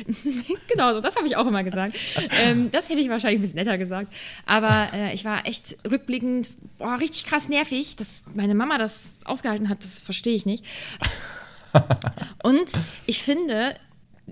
[0.72, 1.98] genau so, das habe ich auch immer gesagt.
[2.44, 4.14] Ähm, das hätte ich wahrscheinlich ein bisschen netter gesagt.
[4.46, 7.96] Aber äh, ich war echt rückblickend, boah, richtig krass nervig.
[7.96, 10.64] Dass meine Mama das ausgehalten hat, das verstehe ich nicht.
[12.44, 12.72] Und
[13.06, 13.74] ich finde,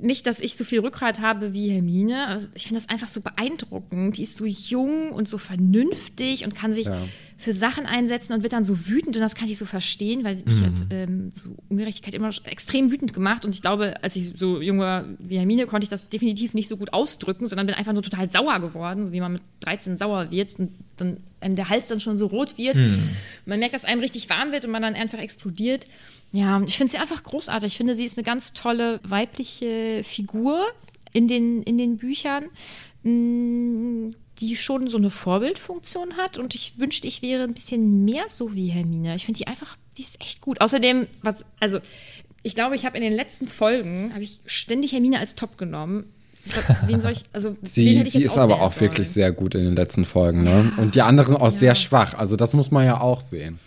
[0.01, 2.27] nicht, dass ich so viel Rückgrat habe wie Hermine.
[2.27, 4.17] Also ich finde das einfach so beeindruckend.
[4.17, 7.01] Die ist so jung und so vernünftig und kann sich Ja.
[7.39, 9.15] Für Sachen einsetzen und wird dann so wütend.
[9.15, 13.13] Und das kann ich so verstehen, weil mich hat ähm, so Ungerechtigkeit immer extrem wütend
[13.13, 13.45] gemacht.
[13.45, 16.67] Und ich glaube, als ich so jung war wie Hermine, konnte ich das definitiv nicht
[16.67, 19.99] so gut ausdrücken, sondern bin einfach nur total sauer geworden, so wie man mit 13
[19.99, 22.77] sauer wird und dann einem der Hals dann schon so rot wird.
[23.45, 25.85] Man merkt, dass einem richtig warm wird und man dann einfach explodiert.
[26.31, 27.73] Ja, ich finde sie einfach großartig.
[27.73, 30.65] Ich finde, sie ist eine ganz tolle weibliche Figur
[31.13, 32.45] in den, in den Büchern,
[33.03, 36.37] mh, die schon so eine Vorbildfunktion hat.
[36.37, 39.15] Und ich wünschte, ich wäre ein bisschen mehr so wie Hermine.
[39.15, 40.61] Ich finde die einfach, die ist echt gut.
[40.61, 41.79] Außerdem, was, also,
[42.43, 46.05] ich glaube, ich habe in den letzten Folgen, habe ich ständig Hermine als Top genommen.
[46.85, 49.13] Wen soll ich, also, Sie, hätte ich sie ist aber auch wirklich sollen?
[49.13, 50.71] sehr gut in den letzten Folgen, ne?
[50.77, 52.13] Und die anderen auch sehr schwach.
[52.13, 53.59] Also das muss man ja auch sehen.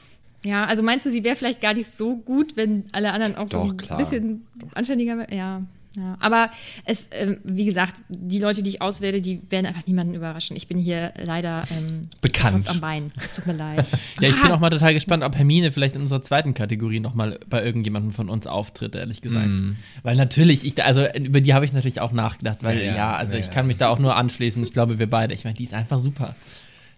[0.45, 3.49] Ja, also meinst du, sie wäre vielleicht gar nicht so gut, wenn alle anderen auch
[3.49, 3.99] so Doch, ein klar.
[3.99, 5.35] bisschen anständiger wären?
[5.37, 5.63] Ja.
[5.97, 6.51] Ja, aber
[6.85, 10.57] es, ähm, wie gesagt, die Leute, die ich auswähle, die werden einfach niemanden überraschen.
[10.57, 12.69] Ich bin hier leider ähm, Bekannt.
[12.69, 13.11] am Bein.
[13.17, 13.89] Es tut mir leid.
[14.21, 17.41] Ja, ich bin auch mal total gespannt, ob Hermine vielleicht in unserer zweiten Kategorie nochmal
[17.49, 19.49] bei irgendjemandem von uns auftritt, ehrlich gesagt.
[19.49, 19.77] Mm.
[20.03, 23.17] Weil natürlich, ich, also über die habe ich natürlich auch nachgedacht, weil Ja, ja, ja,
[23.17, 23.53] also ja, ich ja.
[23.53, 24.63] kann mich da auch nur anschließen.
[24.63, 25.35] Ich glaube, wir beide.
[25.35, 26.37] Ich meine, die ist einfach super.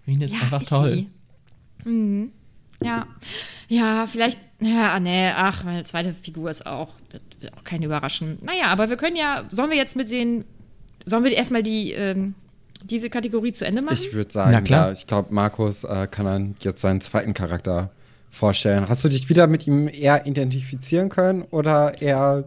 [0.04, 1.06] Hermine ist Ja, einfach ist toll.
[1.84, 1.88] sie.
[1.88, 2.32] Mhm.
[2.84, 3.06] Ja.
[3.68, 8.38] Ja, vielleicht, ja, nee, ach, meine zweite Figur ist auch, das wird auch keinen überraschen.
[8.42, 10.44] Naja, aber wir können ja, sollen wir jetzt mit den,
[11.06, 12.34] sollen wir erstmal die, ähm,
[12.84, 13.98] diese Kategorie zu Ende machen?
[14.00, 14.88] Ich würde sagen, Na klar.
[14.88, 17.90] ja, ich glaube, Markus äh, kann dann jetzt seinen zweiten Charakter
[18.30, 18.88] vorstellen.
[18.88, 22.44] Hast du dich wieder mit ihm eher identifizieren können oder eher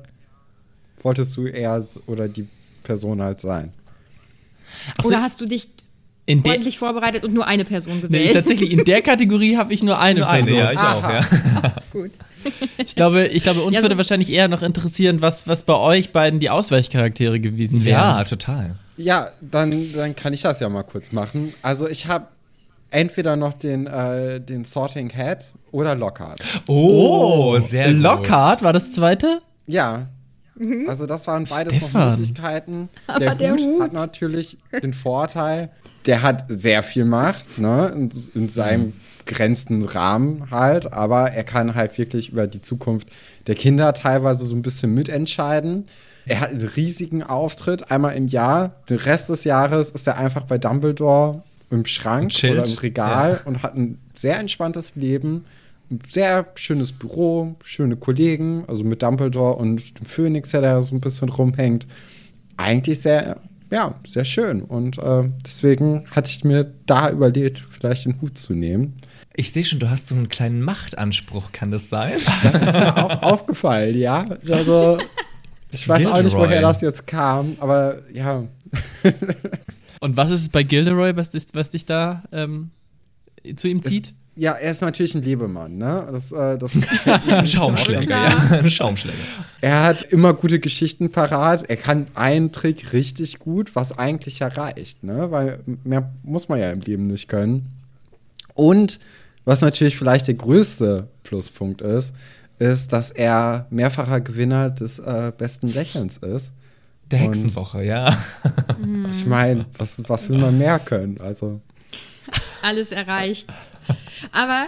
[1.02, 2.48] wolltest du eher oder die
[2.84, 3.72] Person halt sein?
[4.98, 5.70] Achso, Oder hast du dich
[6.26, 8.26] in der, ordentlich vorbereitet und nur eine Person nee, gewählt?
[8.30, 10.60] ich, tatsächlich, in der Kategorie habe ich nur eine Nur eine, Person.
[10.60, 11.14] ja, ich auch, Aha.
[11.14, 11.74] ja.
[11.92, 12.12] Gut.
[12.78, 15.76] Ich glaube, ich glaube uns Ja, so- würde wahrscheinlich eher noch interessieren, was, was bei
[15.76, 18.00] euch beiden die Ausweichcharaktere gewesen wären.
[18.00, 18.76] Ja, total.
[18.98, 21.54] Ja, dann, dann kann ich das ja mal kurz machen.
[21.62, 22.28] Also ich habe
[22.92, 26.40] entweder noch den, äh, den Sorting Hat oder Lockhart.
[26.68, 28.02] Oh, sehr gut.
[28.02, 29.42] Lockhart war das zweite?
[29.68, 30.08] Ja.
[30.88, 32.12] Also das waren beides noch Stefan.
[32.12, 32.90] Möglichkeiten.
[33.08, 33.82] Aber der Hut, Hut.
[33.82, 35.70] hat natürlich den Vorteil,
[36.06, 38.94] der hat sehr viel Macht, ne, in, in seinem
[39.26, 43.10] begrenzten Rahmen halt, aber er kann halt wirklich über die Zukunft
[43.48, 45.86] der Kinder teilweise so ein bisschen mitentscheiden.
[46.28, 48.76] Er hat einen riesigen Auftritt, einmal im Jahr.
[48.90, 53.64] Den Rest des Jahres ist er einfach bei Dumbledore im Schrank oder im Regal und
[53.64, 55.46] hat ein sehr entspanntes Leben.
[55.92, 60.96] Ein sehr schönes Büro, schöne Kollegen, also mit Dumbledore und dem Phönix, der da so
[60.96, 61.86] ein bisschen rumhängt.
[62.58, 63.38] Eigentlich sehr,
[63.72, 64.62] ja, sehr schön.
[64.64, 68.94] Und äh, deswegen hatte ich mir da überlegt, vielleicht den Hut zu nehmen.
[69.36, 72.14] Ich sehe schon, du hast so einen kleinen Machtanspruch, kann das sein?
[72.44, 74.26] Das ist mir auch aufgefallen, ja.
[74.50, 74.98] Also,
[75.72, 76.48] ich weiß auch nicht, Gilderoy.
[76.48, 78.46] woher das jetzt kam, aber ja.
[80.00, 82.72] Und was ist es bei Gilderoy, was, dich- was dich da ähm,
[83.56, 84.14] zu ihm zieht?
[84.38, 86.08] Ja, er ist natürlich ein Lebemann, ne?
[86.12, 86.72] Das, äh, das
[87.28, 88.60] Ein Schaumschläger, ja.
[88.60, 89.18] Ein Schaumschläger.
[89.62, 91.70] Er hat immer gute Geschichten parat.
[91.70, 95.32] Er kann einen Trick richtig gut, was eigentlich ja reicht, ne?
[95.32, 97.70] Weil mehr muss man ja im Leben nicht können.
[98.54, 99.00] Und
[99.46, 102.14] was natürlich vielleicht der größte Pluspunkt ist,
[102.60, 106.52] ist, dass er mehrfacher Gewinner des äh, besten Lächelns ist.
[107.12, 108.18] Der Hexenwoche, ja.
[109.12, 111.20] Ich meine, was, was will man mehr können?
[111.22, 111.62] Also,
[112.64, 113.50] Alles erreicht.
[114.32, 114.68] Aber,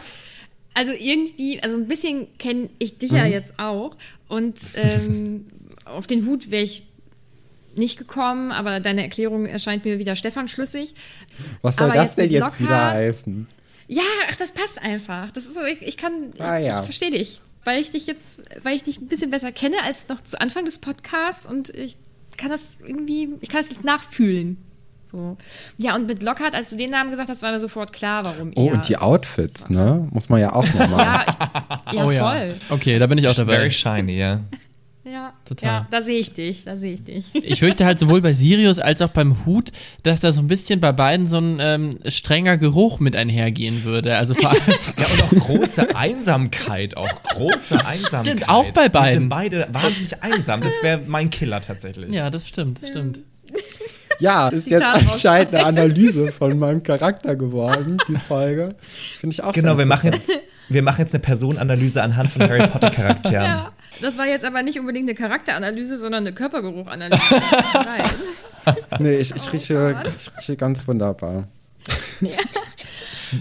[0.73, 3.95] also irgendwie, also ein bisschen kenne ich dich ja jetzt auch.
[4.27, 5.47] Und ähm,
[5.85, 6.83] auf den Hut wäre ich
[7.75, 10.95] nicht gekommen, aber deine Erklärung erscheint mir wieder Stefan schlüssig.
[11.61, 13.47] was soll Aber das jetzt denn jetzt wieder Lockhart- heißen?
[13.89, 15.31] Ja, ach, das passt einfach.
[15.31, 16.79] Das ist so, ich, ich kann, Ah, ja.
[16.79, 20.07] ich verstehe dich, weil ich dich jetzt, weil ich dich ein bisschen besser kenne als
[20.09, 21.95] noch zu Anfang des Podcasts und ich
[22.35, 24.57] kann das irgendwie, ich kann das jetzt nachfühlen.
[25.11, 25.37] So.
[25.77, 28.51] Ja, und mit Lockhart, als du den Namen gesagt hast, war mir sofort klar, warum
[28.55, 30.07] Oh, und die Outfits, ne?
[30.11, 31.33] Muss man ja auch noch machen.
[31.91, 32.55] Ja, ja oh voll.
[32.69, 33.55] Okay, da bin ich auch dabei.
[33.55, 34.41] Very shiny, ja.
[35.09, 35.69] Ja, Total.
[35.69, 37.27] Ja, da sehe ich dich, da sehe ich dich.
[37.33, 39.71] Ich fürchte halt sowohl bei Sirius als auch beim Hut,
[40.03, 44.17] dass da so ein bisschen bei beiden so ein ähm, strenger Geruch mit einhergehen würde.
[44.17, 44.59] Also vor allem,
[44.97, 48.33] Ja, und auch große Einsamkeit, auch große Einsamkeit.
[48.33, 49.19] Stimmt, auch bei Die beiden.
[49.21, 50.59] sind beide wahnsinnig einsam.
[50.59, 52.13] Das wäre mein Killer tatsächlich.
[52.13, 53.19] ja, das stimmt, das stimmt.
[54.19, 58.75] Ja, ist jetzt anscheinend eine Analyse von meinem Charakter geworden, die Folge.
[59.19, 60.31] Finde ich auch Genau, wir machen, jetzt,
[60.69, 63.43] wir machen jetzt eine Personenanalyse anhand von Harry Potter Charakteren.
[63.43, 67.21] Ja, das war jetzt aber nicht unbedingt eine Charakteranalyse, sondern eine Körpergeruchanalyse.
[68.99, 71.47] Nee, ich, ich, rieche, ich rieche ganz wunderbar.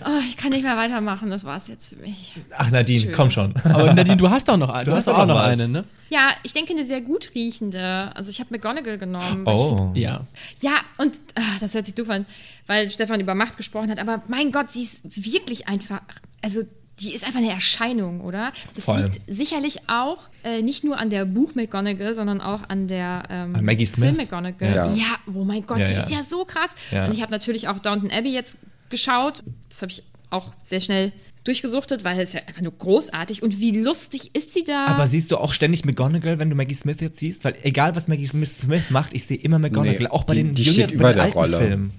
[0.04, 2.34] Oh, ich kann nicht mehr weitermachen, das war's jetzt für mich.
[2.56, 3.12] Ach Nadine, Schön.
[3.12, 3.54] komm schon.
[3.64, 4.84] Aber Nadine, du hast auch noch eine.
[4.84, 5.46] Du, Du hast hast auch auch noch was.
[5.46, 5.84] eine, ne?
[6.08, 8.14] Ja, ich denke eine sehr gut riechende.
[8.14, 9.46] Also ich habe McGonagall genommen.
[9.46, 9.90] Oh.
[9.94, 10.20] Ja.
[10.56, 12.26] Ich, ja, und ah, das hört sich doof an,
[12.66, 13.98] weil Stefan über Macht gesprochen hat.
[13.98, 16.00] Aber mein Gott, sie ist wirklich einfach,
[16.42, 16.62] also
[17.00, 18.52] die ist einfach eine Erscheinung, oder?
[18.74, 19.02] Das Voll.
[19.02, 23.54] liegt sicherlich auch äh, nicht nur an der Buch McGonagall, sondern auch an der ähm,
[23.56, 24.06] An Maggie Smith.
[24.16, 24.74] Film McGonagall.
[24.74, 24.92] Ja.
[24.92, 25.04] Ja.
[25.34, 25.98] oh mein Gott, Ja, die ja.
[25.98, 26.74] ist ja so krass.
[26.92, 27.04] Ja.
[27.04, 28.56] Und ich habe natürlich auch Downton Abbey jetzt
[28.90, 29.42] geschaut.
[29.68, 31.12] Das habe ich auch sehr schnell
[31.44, 34.86] durchgesuchtet, weil es ja einfach nur großartig und wie lustig ist sie da.
[34.86, 37.44] Aber siehst du auch ständig McGonagall, wenn du Maggie Smith jetzt siehst?
[37.44, 39.98] Weil egal, was Maggie Smith macht, ich sehe immer McGonagall.
[40.00, 41.58] Nee, auch bei die- den die jüngeren- bei den alten Rolle.
[41.58, 41.92] Filmen.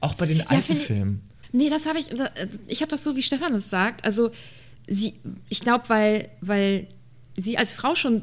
[0.00, 1.20] Auch bei den alten finde ich- Filmen.
[1.52, 2.06] Nee, das habe ich,
[2.68, 4.04] ich habe das so, wie Stefan es sagt.
[4.04, 4.30] Also,
[4.86, 5.14] sie,
[5.48, 6.86] ich glaube, weil, weil
[7.36, 8.22] sie als Frau schon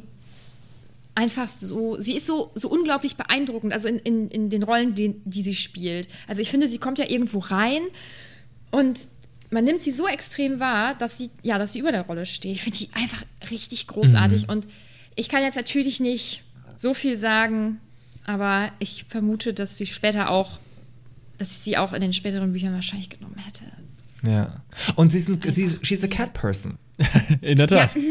[1.16, 5.16] einfach so, sie ist so, so unglaublich beeindruckend, also in, in, in den Rollen, die,
[5.26, 6.08] die sie spielt.
[6.28, 7.82] Also, ich finde, sie kommt ja irgendwo rein
[8.72, 9.08] und
[9.52, 12.52] man nimmt sie so extrem wahr, dass sie, ja, dass sie über der Rolle steht.
[12.52, 14.68] Ich finde die einfach richtig großartig und
[15.16, 16.44] ich kann jetzt natürlich nicht
[16.78, 17.80] so viel sagen,
[18.26, 20.60] aber ich vermute, dass sie später auch,
[21.38, 23.66] dass ich sie auch in den späteren Büchern wahrscheinlich genommen hätte.
[24.24, 24.64] Ja.
[24.96, 26.78] Und sie ist, ein, sie ist she's a cat person.
[27.42, 27.96] In der Tat.
[27.96, 28.02] Ja,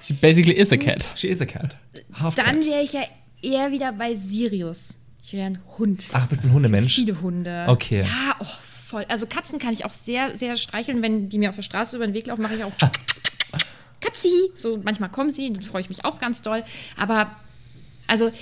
[0.00, 1.10] She basically is a cat.
[1.16, 1.76] She is a cat.
[2.12, 3.02] Half dann wäre ich ja
[3.42, 4.94] eher wieder bei Sirius.
[5.22, 6.08] Ich wäre ein Hund.
[6.12, 6.94] Ach, bist ein Hundemensch?
[6.94, 7.66] Viele Hunde.
[7.68, 8.02] Okay.
[8.02, 8.46] Ja, oh,
[8.88, 9.04] voll.
[9.08, 11.02] Also Katzen kann ich auch sehr, sehr streicheln.
[11.02, 12.72] Wenn die mir auf der Straße über den Weg laufen, mache ich auch
[14.00, 14.50] Katzi.
[14.54, 16.62] So manchmal kommen sie, dann freue ich mich auch ganz doll.
[16.96, 17.30] Aber
[18.06, 18.32] also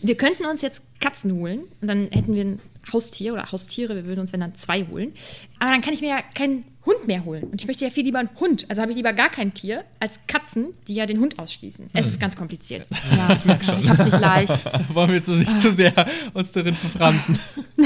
[0.00, 2.60] wir könnten uns jetzt Katzen holen und dann hätten wir ein
[2.92, 3.94] Haustier oder Haustiere.
[3.96, 5.12] Wir würden uns wenn dann zwei holen.
[5.58, 7.44] Aber dann kann ich mir ja keinen Hund mehr holen.
[7.44, 8.66] Und ich möchte ja viel lieber einen Hund.
[8.68, 11.88] Also habe ich lieber gar kein Tier als Katzen, die ja den Hund ausschließen.
[11.92, 12.86] Es ist ganz kompliziert.
[13.16, 13.80] Ja, ich merke schon.
[13.80, 14.52] Ich habe es nicht leicht.
[14.94, 15.92] Wollen wir jetzt so nicht zu sehr
[16.32, 17.38] uns darin verfransen.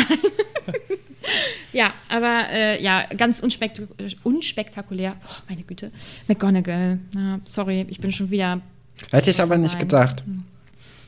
[1.72, 3.82] Ja, aber äh, ja, ganz unspekt
[4.22, 5.16] unspektakulär.
[5.22, 5.90] Oh, meine Güte.
[6.26, 6.98] McGonagall.
[7.14, 8.60] Ja, sorry, ich bin schon wieder.
[9.10, 9.82] Hätte ich aber nicht Nein.
[9.82, 10.24] gedacht.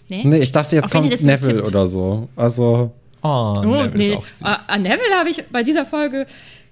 [0.09, 2.29] Nee, Nee, ich dachte, jetzt Auf wen kommt Neville oder so.
[2.37, 4.09] Also Oh, Oh, Neville nee.
[4.11, 4.42] ist auch süß.
[4.44, 6.26] Ah, An Neville habe ich bei dieser Folge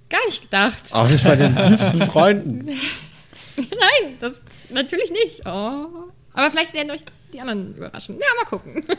[0.09, 0.91] gar nicht gedacht.
[0.95, 2.67] auch nicht bei den liebsten Freunden.
[3.57, 5.43] Nein, das natürlich nicht.
[5.47, 5.87] Oh.
[6.33, 7.01] Aber vielleicht werden euch
[7.33, 8.15] die anderen überraschen.
[8.17, 8.85] Ja, mal gucken.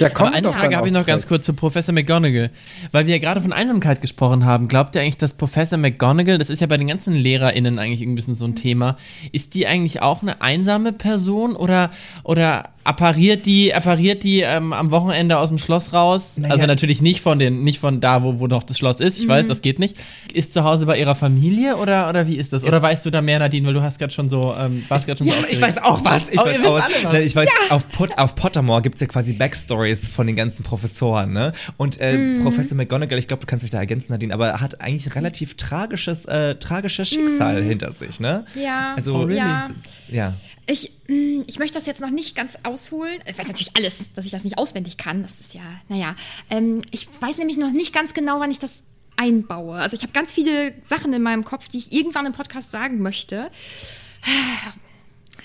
[0.00, 2.50] Ja, komm Aber eine Frage habe ich noch ganz kurz zu Professor McGonagall.
[2.92, 4.66] Weil wir ja gerade von Einsamkeit gesprochen haben.
[4.68, 8.14] Glaubt ihr eigentlich, dass Professor McGonagall, das ist ja bei den ganzen LehrerInnen eigentlich ein
[8.14, 8.96] bisschen so ein Thema,
[9.32, 11.90] ist die eigentlich auch eine einsame Person oder,
[12.24, 16.38] oder appariert die, appariert die ähm, am Wochenende aus dem Schloss raus?
[16.38, 16.54] Naja.
[16.54, 19.18] Also natürlich nicht von den, nicht von da, wo, wo noch das Schloss ist.
[19.18, 19.96] Ich weiß, das geht nicht.
[20.32, 22.64] Ist zu Hause bei ihrer Familie oder, oder wie ist das?
[22.64, 25.18] Oder weißt du da mehr, Nadine, weil du hast gerade schon so, ähm, warst gerade
[25.18, 26.28] schon Ja, so ich weiß auch was.
[26.28, 27.12] Ich Oh, weiß ihr wisst auch, alle was.
[27.12, 30.62] Nein, ich weiß, auf, Pot, auf Pottermore gibt es ja quasi Backstories von den ganzen
[30.62, 31.52] Professoren, ne?
[31.76, 32.42] Und äh, Mhm.
[32.42, 36.24] Professor McGonagall, ich glaube, du kannst mich da ergänzen, Nadine, aber hat eigentlich relativ tragisches,
[36.26, 38.44] äh, tragisches Schicksal hinter sich, ne?
[38.54, 38.62] Mhm.
[38.62, 39.36] Ja, Also, Oh, really?
[39.38, 39.68] ja.
[40.10, 40.32] ja.
[40.68, 43.18] Ich, mh, ich möchte das jetzt noch nicht ganz ausholen.
[43.26, 45.22] Ich weiß natürlich alles, dass ich das nicht auswendig kann.
[45.22, 46.16] Das ist ja, naja.
[46.50, 48.82] Ähm, ich weiß nämlich noch nicht ganz genau, wann ich das
[49.16, 49.76] einbaue.
[49.76, 52.98] Also ich habe ganz viele Sachen in meinem Kopf, die ich irgendwann im Podcast sagen
[53.00, 53.50] möchte.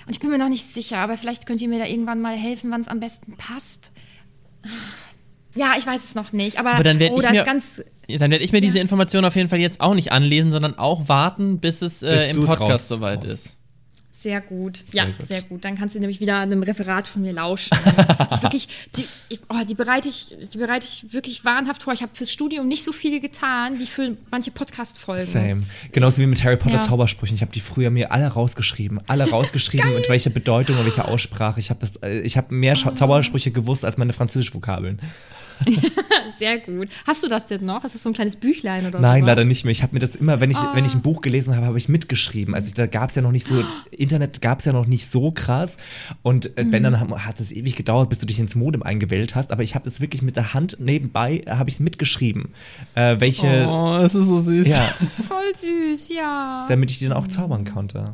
[0.08, 2.36] Und ich bin mir noch nicht sicher, aber vielleicht könnt ihr mir da irgendwann mal
[2.36, 3.92] helfen, wann es am besten passt.
[5.54, 7.84] Ja, ich weiß es noch nicht, aber, Aber dann werd oh, ich mir- ist ganz.
[8.08, 10.78] Ja, dann werde ich mir diese Information auf jeden Fall jetzt auch nicht anlesen, sondern
[10.78, 13.32] auch warten, bis es äh, im Podcast raus- soweit raus.
[13.32, 13.58] ist.
[14.22, 14.84] Sehr gut.
[14.92, 15.28] ja, gut.
[15.28, 15.66] sehr gut.
[15.66, 17.76] Dann kannst du nämlich wieder einem Referat von mir lauschen.
[18.32, 21.92] ich wirklich, die, ich, oh, die bereite ich, die bereite ich wirklich wahnhaft vor.
[21.94, 25.26] Ich habe fürs Studium nicht so viel getan wie für manche Podcast-Folgen.
[25.26, 25.62] Same.
[25.92, 26.82] Genauso wie mit Harry Potter Ja.
[26.82, 27.36] Zaubersprüchen.
[27.36, 29.00] Ich habe die früher mir alle rausgeschrieben.
[29.08, 31.60] Alle rausgeschrieben und welche Bedeutung und welche Aussprache.
[31.60, 35.00] Ich habe äh, hab mehr Scha- Zaubersprüche gewusst als meine Französisch-Vokabeln.
[36.40, 36.90] Sehr gut.
[37.06, 37.84] Hast du das denn noch?
[37.84, 39.02] Ist das so ein kleines Büchlein oder so?
[39.02, 39.72] Nein, leider nicht mehr.
[39.72, 40.88] Ich habe mir das immer, wenn ich, wenn Ah.
[40.88, 42.56] ich ein Buch gelesen habe, habe ich mitgeschrieben.
[42.56, 43.64] Also da gab es ja noch nicht so,
[44.12, 45.78] Internet gab es ja noch nicht so krass.
[46.22, 46.72] Und äh, Mhm.
[46.72, 49.52] wenn, dann hat es ewig gedauert, bis du dich ins Modem eingewählt hast.
[49.52, 52.50] Aber ich habe das wirklich mit der Hand nebenbei, äh, habe ich mitgeschrieben.
[52.96, 54.68] Äh, welche, Oh, das ist so süß.
[54.70, 56.66] ja, Das ist voll süß, ja.
[56.68, 58.06] damit ich die dann auch zaubern konnte.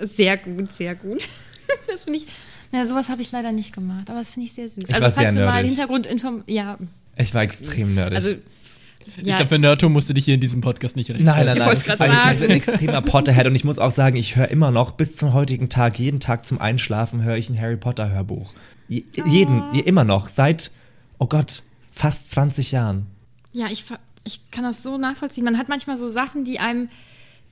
[0.00, 1.28] Sehr gut, sehr gut.
[1.86, 2.26] Das finde ich.
[2.72, 4.84] Ja, sowas habe ich leider nicht gemacht, aber das finde ich sehr süß.
[4.88, 5.70] Ich also war falls sehr wir mal nerdig.
[5.70, 6.78] Hintergrundinform ja,
[7.16, 8.14] Ich war extrem nerdig.
[8.16, 8.34] also
[9.16, 11.36] Ich ja, glaube, für Nerdtum musst du dich hier in diesem Podcast nicht rechtfertigen.
[11.36, 11.68] Nein, nein, Ich nein.
[11.68, 12.42] wollt's Das ist ein, sagen.
[12.44, 15.68] ein extremer Potterhead und ich muss auch sagen, ich höre immer noch bis zum heutigen
[15.68, 18.54] Tag, jeden Tag zum Einschlafen höre ich ein Harry Potter Hörbuch.
[18.88, 20.70] Je, Jeden, je, immer noch, seit,
[21.18, 23.06] oh Gott, fast 20 Jahren.
[23.52, 23.84] Ja, ich,
[24.24, 25.44] ich kann das so nachvollziehen.
[25.44, 26.88] Man hat manchmal so Sachen, die einem,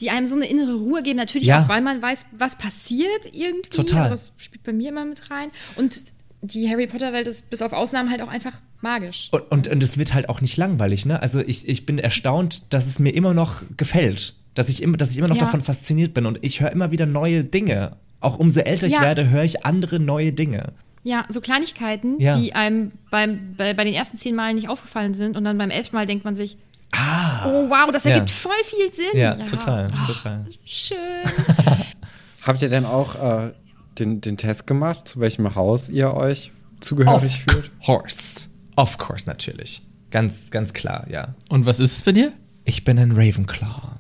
[0.01, 1.17] die einem so eine innere Ruhe geben.
[1.17, 1.65] Natürlich Ja.
[1.65, 3.71] auch, weil man weiß, was passiert irgendwie.
[3.71, 4.03] Total.
[4.05, 5.51] Also das spielt bei mir immer mit rein.
[5.77, 6.05] Und
[6.43, 9.29] die Harry Potter-Welt ist bis auf Ausnahmen halt auch einfach magisch.
[9.33, 11.21] Und, und, und es wird halt auch nicht langweilig, ne?
[11.21, 14.35] Also ich, ich bin erstaunt, dass es mir immer noch gefällt.
[14.55, 15.43] Dass ich immer, dass ich immer noch Ja.
[15.45, 17.97] davon fasziniert bin und ich höre immer wieder neue Dinge.
[18.21, 19.03] Auch umso älter ich Ja.
[19.03, 20.73] werde, höre ich andere neue Dinge.
[21.05, 22.37] Ja, so Kleinigkeiten, Ja.
[22.37, 25.37] die einem beim, bei, bei den ersten zehn Malen nicht aufgefallen sind.
[25.37, 26.57] Und dann beim elften Mal denkt man sich,
[26.95, 28.11] oh wow, das Ja.
[28.13, 29.07] ergibt voll viel Sinn.
[29.15, 30.45] Ja, total, total.
[30.65, 30.97] Schön.
[32.43, 33.53] Habt ihr denn auch äh,
[33.99, 37.73] den, den Test gemacht, zu welchem Haus ihr euch zugehörig fühlt?
[37.85, 38.49] course.
[38.77, 39.83] Of course, natürlich.
[40.11, 41.35] Ganz, ganz klar, ja.
[41.49, 42.33] Und was ist es bei dir?
[42.65, 43.97] Ich bin ein Ravenclaw.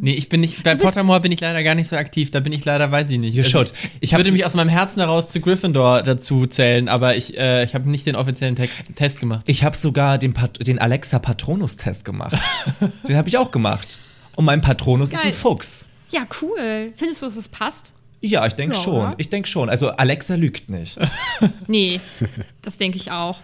[0.00, 2.30] Nee, ich bin nicht, bei Pottermore bin ich leider gar nicht so aktiv.
[2.30, 3.34] Da bin ich leider, weiß ich nicht.
[3.34, 3.72] You should.
[4.00, 7.64] Ich, Ich würde mich aus meinem Herzen heraus zu Gryffindor dazu zählen, aber ich, äh,
[7.64, 9.42] ich habe nicht den offiziellen Text, Test gemacht.
[9.46, 12.36] Ich habe sogar den, Pat den Alexa Patronus-Test gemacht.
[13.08, 13.98] den habe ich auch gemacht.
[14.36, 15.32] Und mein Patronus ist ein Geil.
[15.32, 15.86] Fuchs.
[16.10, 16.92] Ja, cool.
[16.94, 17.94] Findest du, dass es passt?
[18.24, 18.94] Ja, ich denke Ja, schon.
[18.94, 19.14] oder?
[19.18, 19.68] Ich denke schon.
[19.68, 20.98] Also Alexa lügt nicht.
[21.66, 22.00] Nee,
[22.62, 23.40] das denke ich auch.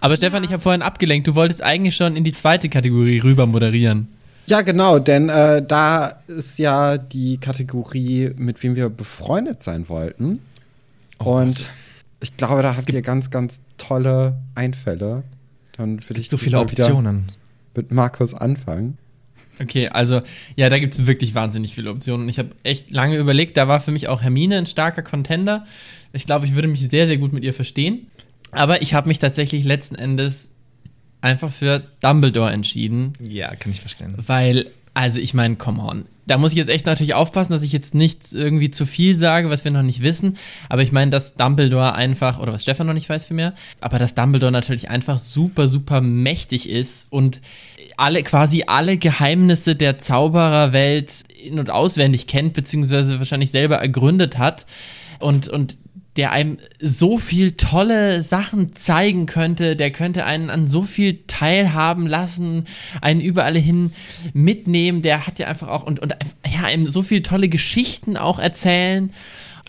[0.00, 1.28] Aber Stefan, ich habe vorhin abgelenkt.
[1.28, 4.08] Du wolltest eigentlich schon in die zweite Kategorie rüber moderieren.
[4.46, 10.40] Ja, genau, denn äh, da ist ja die Kategorie, mit wem wir befreundet sein wollten.
[11.18, 11.68] Oh Und Gott.
[12.20, 15.24] ich glaube, da habt ihr ganz, ganz tolle Einfälle.
[15.76, 17.26] Dann will ich So viele Optionen.
[17.74, 18.96] mit Markus anfangen.
[19.60, 20.20] Okay, also
[20.56, 22.28] ja, da gibt es wirklich wahnsinnig viele Optionen.
[22.28, 25.64] Ich habe echt lange überlegt, da war für mich auch Hermine ein starker Contender.
[26.12, 28.06] Ich glaube, ich würde mich sehr, sehr gut mit ihr verstehen.
[28.50, 30.50] Aber ich habe mich tatsächlich letzten Endes
[31.20, 34.14] einfach für Dumbledore entschieden, Ja, kann ich verstehen.
[34.16, 36.06] weil, also ich meine, come on.
[36.26, 39.50] Da muss ich jetzt echt natürlich aufpassen, dass ich jetzt nicht irgendwie zu viel sage,
[39.50, 40.38] was wir noch nicht wissen.
[40.70, 43.98] Aber ich meine, dass Dumbledore einfach, oder was Stefan noch nicht weiß für mehr, aber
[43.98, 47.42] dass Dumbledore natürlich einfach super, super mächtig ist und
[47.98, 54.64] alle, quasi alle Geheimnisse der Zaubererwelt in- und auswendig kennt, beziehungsweise wahrscheinlich selber ergründet hat.
[55.18, 55.76] Und, und
[56.16, 62.06] der einem so viel tolle Sachen zeigen könnte, der könnte einen an so viel teilhaben
[62.06, 62.66] lassen,
[63.00, 63.92] einen überall hin
[64.32, 66.14] mitnehmen, der hat ja einfach auch und, und
[66.46, 69.12] ja, einem so viel tolle Geschichten auch erzählen.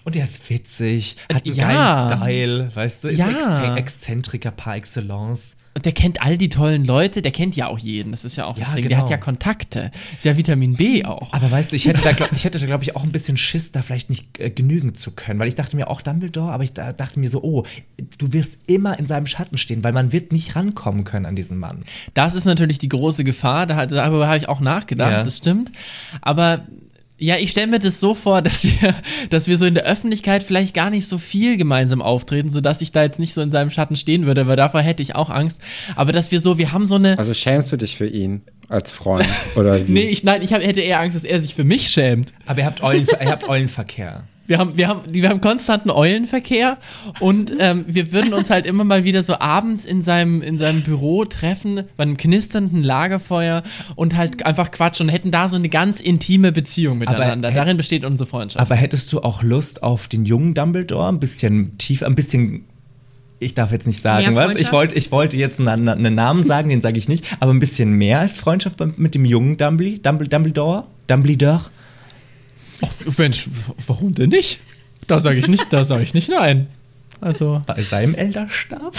[0.03, 2.07] Und er ist witzig, hat einen Ja.
[2.07, 3.07] geilen Style, weißt du?
[3.07, 3.25] Ist Ja.
[3.27, 5.55] ein Exzen- Exzentriker par excellence.
[5.77, 8.11] Und der kennt all die tollen Leute, der kennt ja auch jeden.
[8.11, 8.83] Das ist ja auch Ja, das Ding.
[8.83, 9.01] Der genau.
[9.03, 9.91] hat ja Kontakte.
[10.15, 11.33] Ist ja Vitamin B auch.
[11.33, 13.35] Aber weißt du, ich hätte da, glaub, ich hätte da, glaube ich, auch ein bisschen
[13.35, 16.63] Schiss, da vielleicht nicht äh, genügen zu können, weil ich dachte mir auch Dumbledore, aber
[16.63, 17.63] ich da, dachte mir so, oh,
[18.17, 21.57] du wirst immer in seinem Schatten stehen, weil man wird nicht rankommen können an diesen
[21.57, 21.83] Mann.
[22.13, 25.23] Das ist natürlich die große Gefahr, da, darüber habe ich auch nachgedacht, Ja.
[25.23, 25.73] das stimmt.
[26.21, 26.61] Aber
[27.17, 28.95] ja, ich stelle mir das so vor, dass wir,
[29.29, 32.91] dass wir so in der Öffentlichkeit vielleicht gar nicht so viel gemeinsam auftreten, sodass ich
[32.91, 35.61] da jetzt nicht so in seinem Schatten stehen würde, weil davor hätte ich auch Angst.
[35.95, 37.17] Aber dass wir so, wir haben so eine.
[37.17, 39.27] Also schämst du dich für ihn als Freund?
[39.55, 39.91] Oder wie?
[39.91, 42.33] Nee, ich, nein, ich hab, hätte eher Angst, dass er sich für mich schämt.
[42.45, 44.23] Aber ihr habt, Eulen, ihr habt Eulenverkehr.
[44.47, 46.77] Wir haben, wir haben, wir haben konstanten Eulenverkehr
[47.19, 50.81] und ähm, wir würden uns halt immer mal wieder so abends in seinem, in seinem
[50.83, 53.63] Büro treffen, bei einem knisternden Lagerfeuer
[53.95, 57.49] und halt einfach quatschen und hätten da so eine ganz intime Beziehung miteinander.
[57.49, 58.61] hätt- Darin besteht unsere Freundschaft.
[58.61, 61.09] Aber hättest du auch Lust auf den jungen Dumbledore?
[61.09, 62.65] Ein bisschen tiefer, ein bisschen.
[63.39, 64.55] Ich darf jetzt nicht sagen, was?
[64.55, 67.59] Ich wollte, ich wollte jetzt einen, einen Namen sagen, den sage ich nicht, aber ein
[67.59, 70.27] bisschen mehr als Freundschaft mit dem jungen Dumbledore?
[70.29, 70.83] Dumbledore?
[71.07, 71.61] Dumbledore?
[72.79, 73.15] Dumbledore?
[73.17, 73.49] Mensch,
[73.87, 74.59] warum denn nicht?
[75.07, 76.67] Da sage ich nicht, da sage ich nicht nein.
[77.21, 78.93] Also, Bei seinem Elderstab?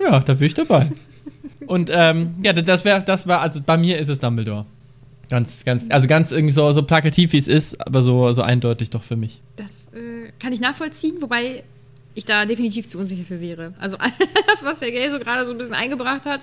[0.00, 0.90] ja, da bin ich dabei.
[1.66, 4.66] Und ähm, ja, das wäre, das war, also bei mir ist es Dumbledore.
[5.30, 8.90] Ganz, ganz, also ganz irgendwie so, so plakativ wie es ist, aber so, so eindeutig
[8.90, 9.40] doch für mich.
[9.56, 11.64] Das äh, kann ich nachvollziehen, wobei
[12.14, 13.72] ich da definitiv zu unsicher für wäre.
[13.78, 13.96] Also
[14.46, 16.40] das, was der Gay so gerade so ein bisschen eingebracht hat,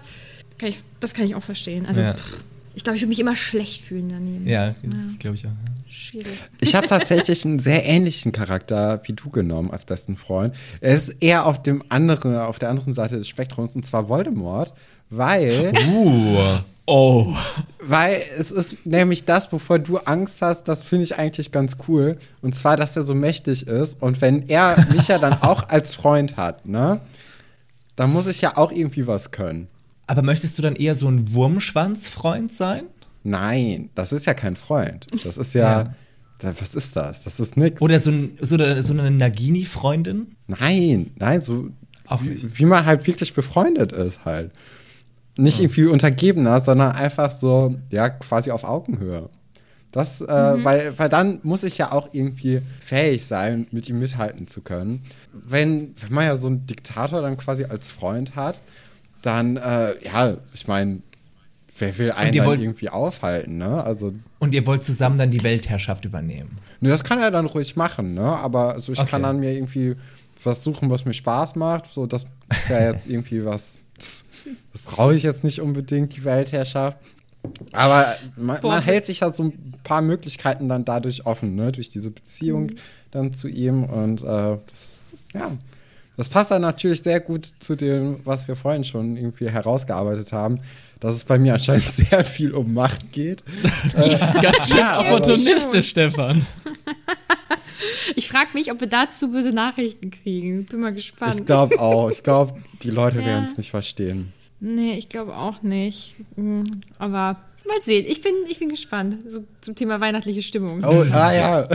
[0.57, 1.85] kann ich, das kann ich auch verstehen.
[1.85, 2.15] Also Ja.
[2.15, 2.41] pff,
[2.73, 4.47] ich glaube, ich würde mich immer schlecht fühlen daneben.
[4.47, 5.51] Ja, das glaube ich auch.
[5.91, 6.39] Schwierig.
[6.61, 10.55] Ich habe tatsächlich einen sehr ähnlichen Charakter wie du genommen als besten Freund.
[10.79, 14.73] Er ist eher auf dem anderen, auf der anderen Seite des Spektrums und zwar Voldemort,
[15.09, 16.59] weil, Uh.
[16.85, 17.35] Oh.
[17.81, 22.17] weil es ist nämlich das, wovor du Angst hast, das finde ich eigentlich ganz cool.
[22.41, 25.93] Und zwar, dass er so mächtig ist und wenn er mich ja dann auch als
[25.93, 27.01] Freund hat, ne,
[27.97, 29.67] dann muss ich ja auch irgendwie was können.
[30.07, 32.85] Aber möchtest du dann eher so ein Wurmschwanzfreund sein?
[33.23, 35.05] Nein, das ist ja kein Freund.
[35.23, 35.95] Das ist ja, Ja.
[36.39, 37.23] Da, was ist das?
[37.23, 37.79] Das ist nix.
[37.81, 40.35] Oder so, ein, so eine, so eine Nagini-Freundin?
[40.47, 41.69] Nein, nein, so
[42.07, 44.51] Auch wie, wie man halt wirklich befreundet ist halt.
[45.37, 49.29] Nicht irgendwie untergebener, sondern einfach so, ja, quasi auf Augenhöhe.
[49.91, 54.47] Das, äh, weil, weil dann muss ich ja auch irgendwie fähig sein, mit ihm mithalten
[54.47, 55.03] zu können.
[55.33, 58.61] Wenn, wenn man ja so einen Diktator dann quasi als Freund hat,
[59.21, 61.01] dann, äh, ja, ich meine,
[61.81, 63.83] wer will einen ihr dann wollt- irgendwie aufhalten, ne?
[63.83, 66.57] Also, Und ihr wollt zusammen dann die Weltherrschaft übernehmen.
[66.79, 68.21] ne, das kann er dann ruhig machen, ne?
[68.23, 69.09] Aber also ich Okay.
[69.11, 69.95] kann dann mir irgendwie
[70.43, 71.93] was suchen, was mir Spaß macht.
[71.93, 73.79] So, das ist ja jetzt irgendwie was.
[73.97, 76.97] Das brauche ich jetzt nicht unbedingt, die Weltherrschaft.
[77.71, 81.71] Aber man, man hält sich ja so ein paar Möglichkeiten dann dadurch offen, ne?
[81.71, 82.75] Durch diese Beziehung Mhm.
[83.11, 83.83] dann zu ihm.
[83.83, 84.25] Und äh,
[84.67, 84.97] das,
[85.33, 85.51] ja.
[86.17, 90.59] Das passt dann natürlich sehr gut zu dem, was wir vorhin schon irgendwie herausgearbeitet haben,
[91.01, 93.43] dass es bei mir anscheinend sehr viel um Macht geht.
[94.41, 96.45] Ganz schön Ja, opportunistisch, Stefan.
[98.15, 100.65] Ich frage mich, ob wir dazu böse Nachrichten kriegen.
[100.65, 101.39] Bin mal gespannt.
[101.39, 102.09] Ich glaube auch.
[102.09, 103.25] Ich glaube, die Leute Ja.
[103.25, 104.31] werden es nicht verstehen.
[104.59, 106.15] Nee, ich glaube auch nicht.
[106.35, 106.69] Hm,
[106.99, 108.05] Aber mal sehen.
[108.07, 109.17] Ich bin, ich bin gespannt.
[109.27, 110.83] So, zum Thema weihnachtliche Stimmung.
[110.83, 111.67] Oh, ah ja.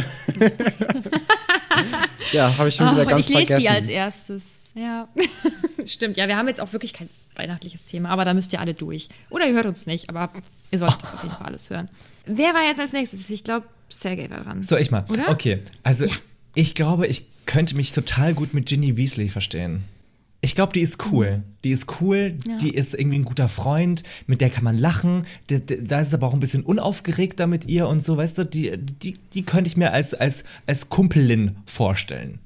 [2.33, 3.61] ja, habe ich schon Ach, wieder und ganz ich lese vergessen.
[3.63, 4.59] die als erstes.
[4.75, 5.09] Ja.
[5.85, 7.09] Stimmt, ja, wir haben jetzt auch wirklich kein
[7.39, 9.09] weihnachtliches Thema, aber da müsst ihr alle durch.
[9.31, 10.31] Oder ihr hört uns nicht, aber
[10.71, 11.89] ihr solltet das auf jeden Fall alles hören.
[12.27, 13.29] Wer war jetzt als nächstes?
[13.31, 14.63] Ich glaube, Sergej war dran.
[14.63, 15.05] So, ich mal.
[15.09, 15.29] Oder?
[15.29, 16.07] Okay, also
[16.55, 19.85] ich glaube, ich könnte mich total gut mit Ginny Weasley verstehen.
[20.43, 21.43] Ich glaube, die ist cool.
[21.65, 22.57] Die ist cool, Ja.
[22.59, 25.27] die ist irgendwie ein guter Freund, mit der kann man lachen.
[25.49, 25.57] Da-
[26.01, 29.17] ist es aber auch ein bisschen unaufgeregter mit ihr und so, weißt du, die, die,
[29.33, 32.39] die könnte ich mir als, als, als Kumpelin vorstellen.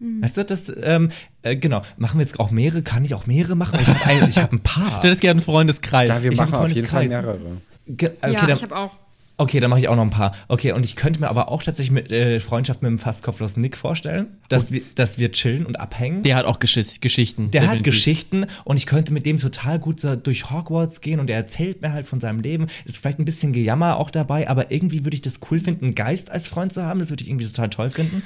[0.00, 0.22] Mhm.
[0.22, 1.10] Weißt du, das, ähm,
[1.42, 1.82] äh, genau.
[1.96, 2.82] Machen wir jetzt auch mehrere?
[2.82, 3.78] Kann ich auch mehrere machen?
[3.80, 5.00] Ich habe ein, ich hab ein paar.
[5.00, 6.08] Du hättest gerne einen Freundeskreis.
[6.08, 7.38] Ja, wir Ich machen auf jeden Fall mehrere.
[7.86, 8.92] Ge- okay, ja, dann, ich habe auch.
[9.40, 10.34] Okay, dann mache ich auch noch ein paar.
[10.48, 13.56] Okay, und ich könnte mir aber auch tatsächlich mit äh, Freundschaft mit dem fast kopflos
[13.56, 16.22] Nick vorstellen, dass wir, dass wir chillen und abhängen.
[16.22, 17.50] der hat auch Geschiss Geschichten.
[17.52, 17.84] Der hat.
[17.84, 21.82] Geschichten und ich könnte mit dem total gut so durch Hogwarts gehen und er erzählt
[21.82, 22.66] mir halt von seinem Leben.
[22.84, 25.94] Ist vielleicht ein bisschen Gejammer auch dabei, aber irgendwie würde ich das cool finden, einen
[25.94, 26.98] Geist als Freund zu haben.
[26.98, 28.22] Das würde ich irgendwie total toll finden.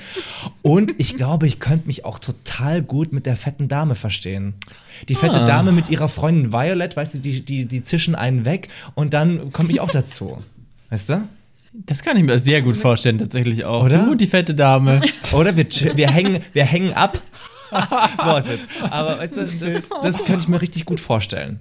[0.63, 4.55] Und ich glaube, ich könnte mich auch total gut mit der fetten Dame verstehen.
[5.09, 5.47] Die fette Ah.
[5.47, 9.53] Dame mit ihrer Freundin Violet, weißt du, die, die, die zischen einen weg und dann
[9.53, 10.43] komme ich auch dazu.
[10.93, 11.26] Weißt du?
[11.72, 13.84] Das kann ich mir sehr gut vorstellen, tatsächlich auch.
[13.84, 14.05] Oder?
[14.05, 15.01] Du und die fette Dame.
[15.32, 15.64] Oder wir,
[15.97, 17.18] wir, hängen, wir hängen ab.
[18.22, 18.61] Wortwitz.
[18.90, 21.61] Aber weißt du, das, das könnte ich mir richtig gut vorstellen.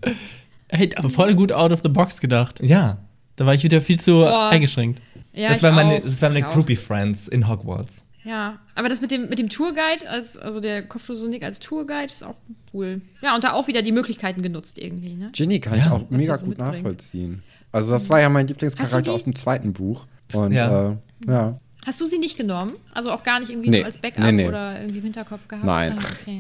[0.67, 2.59] hey, aber voll gut out of the box gedacht.
[2.61, 2.97] Ja.
[3.37, 4.49] Da war ich wieder viel zu Boah.
[4.49, 5.01] eingeschränkt.
[5.31, 6.55] Ja, das, waren meine, das waren meine Ich auch.
[6.55, 8.03] Groupie Friends in Hogwarts.
[8.25, 12.11] Ja, aber das mit dem, mit dem Tourguide, als, also der Kopflose Nick als Tourguide,
[12.11, 12.35] ist auch
[12.73, 13.01] cool.
[13.21, 15.29] Ja, und da auch wieder die Möglichkeiten genutzt irgendwie, ne?
[15.31, 16.83] Ginny kann ich auch mega so gut mitbringt.
[16.83, 17.43] nachvollziehen.
[17.71, 20.05] Also das war ja mein Lieblingscharakter aus dem zweiten Buch.
[20.33, 20.89] Und Ja.
[20.91, 20.95] äh,
[21.27, 21.55] ja.
[21.85, 22.73] Hast du sie nicht genommen?
[22.93, 23.79] Also auch gar nicht irgendwie Nee.
[23.79, 24.47] so als Backup Nee, nee.
[24.47, 25.65] oder irgendwie im Hinterkopf gehabt?
[25.65, 25.97] Nein.
[25.99, 26.39] Ah, okay.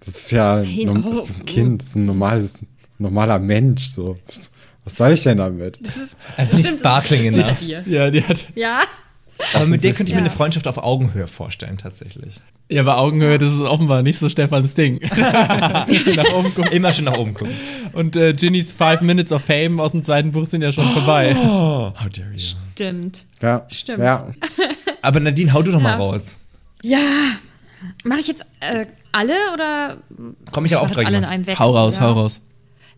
[0.00, 2.54] Das ist ja Nein, oh, das ist ein Kind, das ist ein normales,
[2.98, 3.90] normaler Mensch.
[3.90, 4.16] So.
[4.84, 5.78] Was soll ich denn damit?
[5.84, 7.84] Das ist, Also nicht stimmt, sparkling das ist, enough.
[7.84, 8.46] das Ja, die hat.
[8.56, 8.80] Ja,
[9.54, 10.26] Aber mit der könnte ich mir Ja.
[10.26, 12.36] eine Freundschaft auf Augenhöhe vorstellen, tatsächlich.
[12.68, 15.00] Ja, bei Augenhöhe, das ist offenbar nicht so Stefans Ding.
[16.16, 16.72] Nach oben gucken.
[16.72, 17.54] Immer schön nach oben gucken.
[17.92, 21.34] Und äh, Ginnys Five Minutes of Fame aus dem zweiten Buch sind ja schon vorbei.
[21.38, 22.38] Oh, how dare you.
[22.38, 23.26] stimmt.
[23.42, 23.98] Ja, Stimmt.
[24.00, 24.28] Ja.
[25.02, 26.36] Aber Nadine, hau du doch mal raus.
[26.82, 26.98] Ja.
[28.04, 29.96] Mache ich jetzt äh, alle oder
[30.52, 31.04] Komm ich ja auch dran.
[31.04, 31.32] alle in jemand.
[31.32, 31.58] einem weg?
[31.58, 32.02] hau raus, ja.
[32.02, 32.40] hau raus.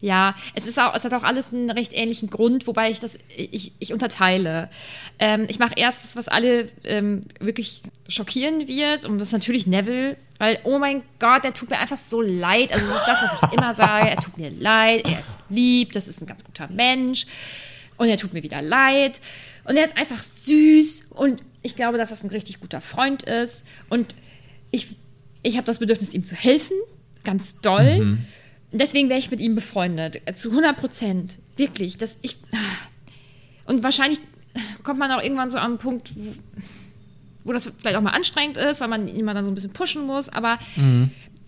[0.04, 3.18] Ja, es ist auch, es hat auch alles einen recht ähnlichen Grund, wobei ich das,
[3.34, 4.68] ich, ich unterteile.
[5.18, 9.66] Ähm, ich mache erst das, was alle ähm, wirklich schockieren wird, und das ist natürlich
[9.66, 12.70] Neville, weil, oh mein Gott, der tut mir einfach so leid.
[12.70, 14.10] Also, das ist das, was ich immer sage.
[14.10, 17.24] Er tut mir leid, er ist lieb, das ist ein ganz guter Mensch.
[17.96, 19.22] Und er tut mir wieder leid.
[19.64, 21.06] Und er ist einfach süß.
[21.10, 23.64] Und ich glaube, dass das ein richtig guter Freund ist.
[23.88, 24.14] Und
[24.70, 24.88] ich,
[25.42, 26.76] ich habe das Bedürfnis, ihm zu helfen.
[27.22, 28.18] Ganz doll.
[28.76, 30.20] Deswegen wäre ich mit ihm befreundet.
[30.34, 31.38] Zu 100 Prozent.
[31.56, 31.96] Wirklich.
[31.96, 32.38] Das, ich,
[33.66, 34.20] und wahrscheinlich
[34.82, 36.32] kommt man auch irgendwann so an einen Punkt, wo,
[37.44, 39.72] wo das vielleicht auch mal anstrengend ist, weil man ihn immer dann so ein bisschen
[39.72, 40.28] pushen muss.
[40.28, 40.58] Aber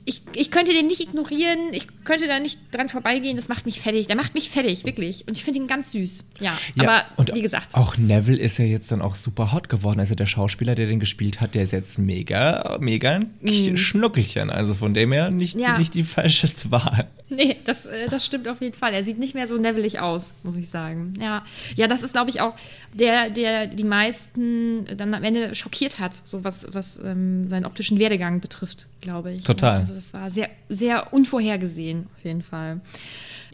[0.09, 1.59] ich, ich könnte den nicht ignorieren.
[1.73, 3.35] Ich könnte da nicht dran vorbeigehen.
[3.37, 4.07] Das macht mich fertig.
[4.07, 5.27] Der macht mich fertig, wirklich.
[5.27, 6.25] Und ich finde ihn ganz süß.
[6.41, 7.75] Ja, aber und wie gesagt.
[7.75, 9.99] Auch Neville ist ja jetzt dann auch super hot geworden.
[9.99, 14.49] Also der Schauspieler, der den gespielt hat, der ist jetzt mega, mega ein Schnuckelchen.
[14.49, 15.63] Also von dem her nicht, Mhm.
[15.63, 15.79] Ja.
[15.79, 17.09] nicht die falscheste Wahl.
[17.29, 18.95] Nee, das, äh, das stimmt auf jeden Fall.
[18.95, 21.15] Er sieht nicht mehr so nevelig aus, muss ich sagen.
[21.21, 21.43] Ja,
[21.75, 22.55] ja das ist, glaube ich, auch
[22.95, 27.99] der, der die meisten dann am Ende schockiert hat, so was, was ähm, seinen optischen
[27.99, 29.43] Werdegang betrifft, glaube ich.
[29.43, 29.79] Total.
[29.81, 32.79] Also das war sehr, sehr unvorhergesehen, auf jeden Fall.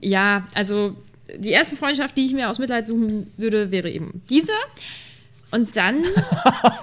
[0.00, 0.96] Ja, also
[1.36, 4.52] die erste Freundschaft, die ich mir aus Mitleid suchen würde, wäre eben diese.
[5.52, 6.02] Und dann,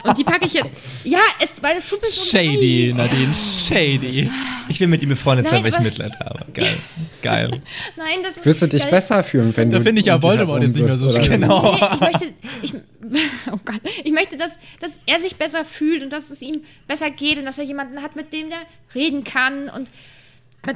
[0.03, 2.97] und die packe ich jetzt, ja, es, weil es tut mir so Shady, leid.
[3.11, 4.29] Nadine, shady.
[4.69, 6.45] Ich will mit ihm befreundet sein, weil ich aber- Mitleid habe.
[6.53, 6.77] Geil.
[7.23, 7.49] Geil.
[7.97, 8.91] Nein, das ist Wirst du dich geil.
[8.91, 9.83] besser fühlen, wenn Da du.
[9.83, 11.41] finde ich ja Voldemort jetzt nicht mehr so schlimm.
[11.41, 11.73] Genau.
[11.73, 12.73] Nee, ich möchte, ich,
[13.51, 17.09] oh Gott, ich möchte, dass, dass er sich besser fühlt und dass es ihm besser
[17.09, 18.59] geht und dass er jemanden hat, mit dem der
[18.93, 19.89] reden kann und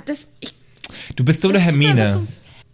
[0.06, 0.54] das, ich,
[1.16, 2.12] Du bist so eine Hermine.
[2.12, 2.26] so-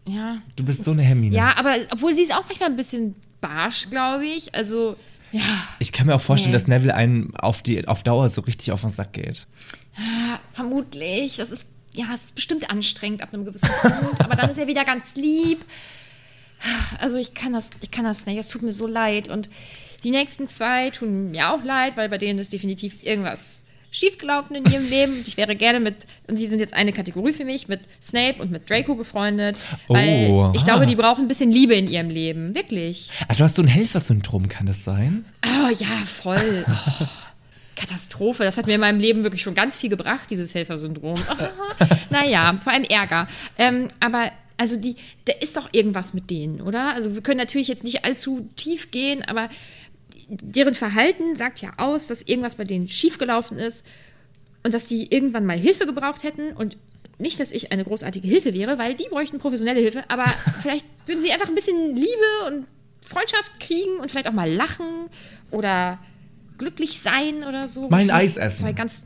[0.07, 1.35] ja, Du bist so eine Hermine.
[1.35, 4.53] ja, aber obwohl sie ist auch manchmal ein bisschen barsch, glaube ich.
[4.55, 4.95] Also,
[5.31, 5.43] ja,
[5.79, 6.57] Ich kann mir auch vorstellen, Nee.
[6.59, 9.45] dass Neville einen auf, die, auf Dauer so richtig auf den Sack geht.
[10.53, 11.37] vermutlich.
[11.37, 14.67] Das ist, ja, es ist bestimmt anstrengend ab einem gewissen Punkt, aber dann ist er
[14.67, 15.63] wieder ganz lieb.
[16.99, 18.37] Also ich kann das, ich kann das nicht.
[18.37, 19.29] Es tut mir so leid.
[19.29, 19.49] Und
[20.03, 24.65] die nächsten zwei tun mir auch leid, weil bei denen ist definitiv irgendwas schiefgelaufen in
[24.65, 25.13] ihrem Leben.
[25.17, 28.41] Und ich wäre gerne mit, und sie sind jetzt eine Kategorie für mich, mit Snape
[28.41, 29.59] und mit Draco befreundet.
[29.87, 30.65] Weil Oh, ich ah.
[30.65, 32.55] glaube, die brauchen ein bisschen Liebe in ihrem Leben.
[32.55, 33.09] Wirklich.
[33.27, 35.25] Ach, du hast so ein Helfersyndrom, kann das sein?
[35.45, 36.65] Oh ja, voll.
[36.67, 37.05] Oh,
[37.75, 38.43] Katastrophe.
[38.43, 41.19] Das hat mir in meinem Leben wirklich schon ganz viel gebracht, dieses Helfersyndrom.
[42.09, 43.27] naja, vor allem Ärger.
[43.57, 46.93] Ähm, aber also die, da ist doch irgendwas mit denen, oder?
[46.93, 49.47] Also wir können natürlich jetzt nicht allzu tief gehen, aber
[50.29, 53.83] deren Verhalten sagt ja aus, dass irgendwas bei denen schiefgelaufen ist
[54.63, 56.77] und dass die irgendwann mal Hilfe gebraucht hätten und
[57.17, 60.25] nicht, dass ich eine großartige Hilfe wäre, weil die bräuchten professionelle Hilfe, aber
[60.61, 62.07] vielleicht würden sie einfach ein bisschen Liebe
[62.47, 62.65] und
[63.05, 64.85] Freundschaft kriegen und vielleicht auch mal lachen
[65.51, 65.99] oder
[66.57, 67.89] glücklich sein oder so.
[67.89, 68.59] Mal ein Ich weiß, Eis essen.
[68.59, 69.03] Zwei ganz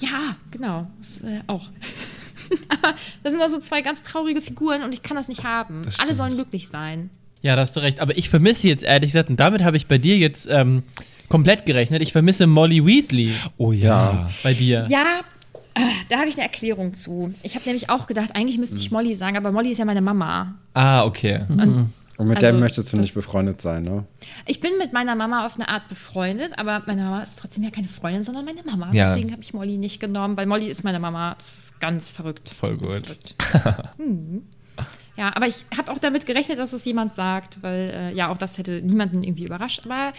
[0.00, 0.86] Ja, genau.
[0.98, 1.68] Das, äh, auch.
[2.68, 5.82] Aber das sind also zwei ganz traurige Figuren und ich kann das nicht haben.
[5.82, 7.10] Das Alle sollen glücklich sein.
[7.44, 8.00] Ja, da hast du recht.
[8.00, 10.82] Aber ich vermisse jetzt ehrlich gesagt, und damit habe ich bei dir jetzt ähm,
[11.28, 14.30] komplett gerechnet, ich vermisse Molly Weasley Oh ja.
[14.42, 14.86] bei dir.
[14.88, 15.04] Ja,
[15.74, 17.34] äh, da habe ich eine Erklärung zu.
[17.42, 20.00] Ich habe nämlich auch gedacht, eigentlich müsste ich Molly sagen, aber Molly ist ja meine
[20.00, 20.54] Mama.
[20.72, 21.40] Ah, okay.
[22.16, 24.04] Und mit Also, der möchtest du nicht befreundet sein, ne?
[24.46, 27.70] Ich bin mit meiner Mama auf eine Art befreundet, aber meine Mama ist trotzdem ja
[27.70, 28.90] keine Freundin, sondern meine Mama.
[28.94, 29.06] Ja.
[29.08, 31.34] Deswegen habe ich Molly nicht genommen, weil Molly ist meine Mama.
[31.34, 32.48] Das ist ganz verrückt.
[32.48, 33.34] Voll Ganz gut.
[33.38, 33.88] verrückt.
[33.98, 34.42] hm.
[35.16, 38.36] Ja, aber ich habe auch damit gerechnet, dass es jemand sagt, weil äh, ja, auch
[38.38, 39.82] das hätte niemanden irgendwie überrascht.
[39.84, 40.12] Aber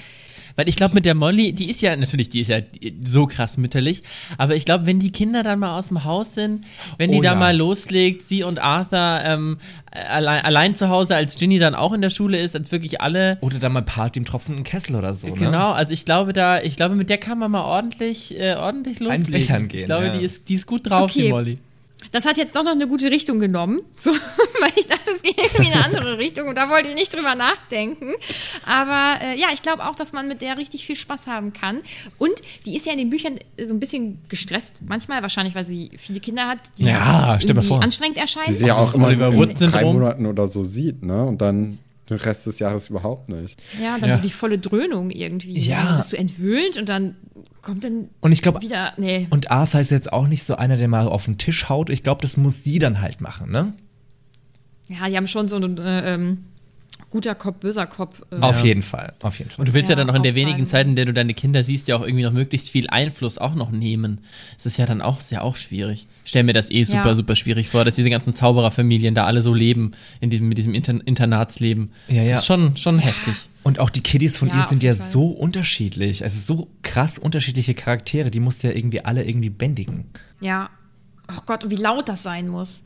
[0.56, 2.60] Weil ich glaube, mit der Molly, die ist ja natürlich, die ist ja
[3.04, 4.04] so krass mütterlich.
[4.38, 6.64] Aber ich glaube, wenn die Kinder dann mal aus dem Haus sind,
[6.98, 7.36] wenn die Oh da ja.
[7.36, 9.58] mal loslegt, sie und Arthur ähm,
[9.92, 13.38] allein, allein zu Hause, als Ginny dann auch in der Schule ist, als wirklich alle.
[13.42, 15.34] Oder dann mal Party im tropfenden Kessel oder so, ne?
[15.36, 19.02] Genau, also ich glaube da, ich glaube, mit der kann man mal ordentlich, äh, ordentlich
[19.02, 19.30] loslegen.
[19.30, 20.18] Bechern gehen, Ich glaube, ja.
[20.18, 21.24] die ist, die ist gut drauf, Okay.
[21.24, 21.58] die Molly.
[22.12, 23.82] Das hat jetzt doch noch eine gute Richtung genommen.
[23.98, 26.96] So, weil ich dachte, es geht irgendwie in eine andere Richtung und da wollte ich
[26.96, 28.12] nicht drüber nachdenken.
[28.66, 31.82] Aber äh, ja, ich glaube auch, dass man mit der richtig viel Spaß haben kann.
[32.18, 32.34] Und
[32.66, 34.82] die ist ja in den Büchern so ein bisschen gestresst.
[34.88, 37.82] Manchmal wahrscheinlich, weil sie viele Kinder hat, die Ja, stell mal irgendwie vor.
[37.82, 38.46] anstrengend erscheinen.
[38.48, 39.72] Die sie ja auch immer Wood-Syndrom.
[39.72, 41.24] drei Monaten oder so sieht, ne?
[41.26, 41.80] Und dann
[42.10, 43.62] den Rest des Jahres überhaupt nicht.
[43.82, 44.18] Ja, dann Ja.
[44.18, 45.54] so die volle Dröhnung irgendwie.
[45.60, 45.84] Ja.
[45.84, 47.16] Dann bist du entwöhnt und dann
[47.62, 48.94] kommt dann Und ich glaube, wieder.
[48.98, 49.28] Nee.
[49.32, 51.90] und Arthur ist jetzt auch nicht so einer, der mal auf den Tisch haut.
[51.90, 53.74] Ich glaube, das muss sie dann halt machen, ne?
[54.88, 56.46] Ja, die haben schon so einen äh, ähm,
[57.16, 58.22] guter Kopf, böser Kopf.
[58.30, 59.60] Äh, Auf jeden Fall, auf jeden Fall.
[59.62, 60.50] Und du willst ja, Ja, dann auch in der auftragen.
[60.50, 63.38] wenigen Zeit, in der du deine Kinder siehst, ja auch irgendwie noch möglichst viel Einfluss
[63.38, 64.20] auch noch nehmen.
[64.58, 66.08] Das ist ja dann auch, ist ja auch schwierig.
[66.26, 67.14] Ich stell mir das eh super, Ja.
[67.16, 70.74] super schwierig vor, dass diese ganzen Zaubererfamilien da alle so leben, in diesem, mit diesem
[70.74, 71.92] Inter Internatsleben.
[72.10, 72.32] Ja, ja.
[72.32, 73.34] Das ist schon, schon heftig.
[73.64, 75.08] Und auch die Kiddies von Ja, ihr sind ja Fall.
[75.08, 76.24] so unterschiedlich.
[76.24, 78.30] Also so krass unterschiedliche Charaktere.
[78.30, 80.06] Die musst du ja irgendwie alle irgendwie bändigen.
[80.42, 80.70] Ja.
[81.30, 82.84] Oh Gott, und wie laut das sein muss.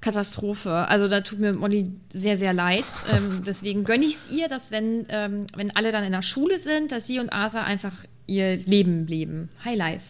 [0.00, 0.72] Katastrophe.
[0.72, 2.84] Also da tut mir Molly sehr, sehr leid.
[3.12, 6.58] Ähm, deswegen gönne ich es ihr, dass wenn, ähm, wenn alle dann in der Schule
[6.58, 7.92] sind, dass sie und Arthur einfach
[8.26, 9.48] ihr Leben leben.
[9.64, 10.06] High Life.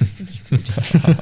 [0.00, 0.60] Das finde ich gut.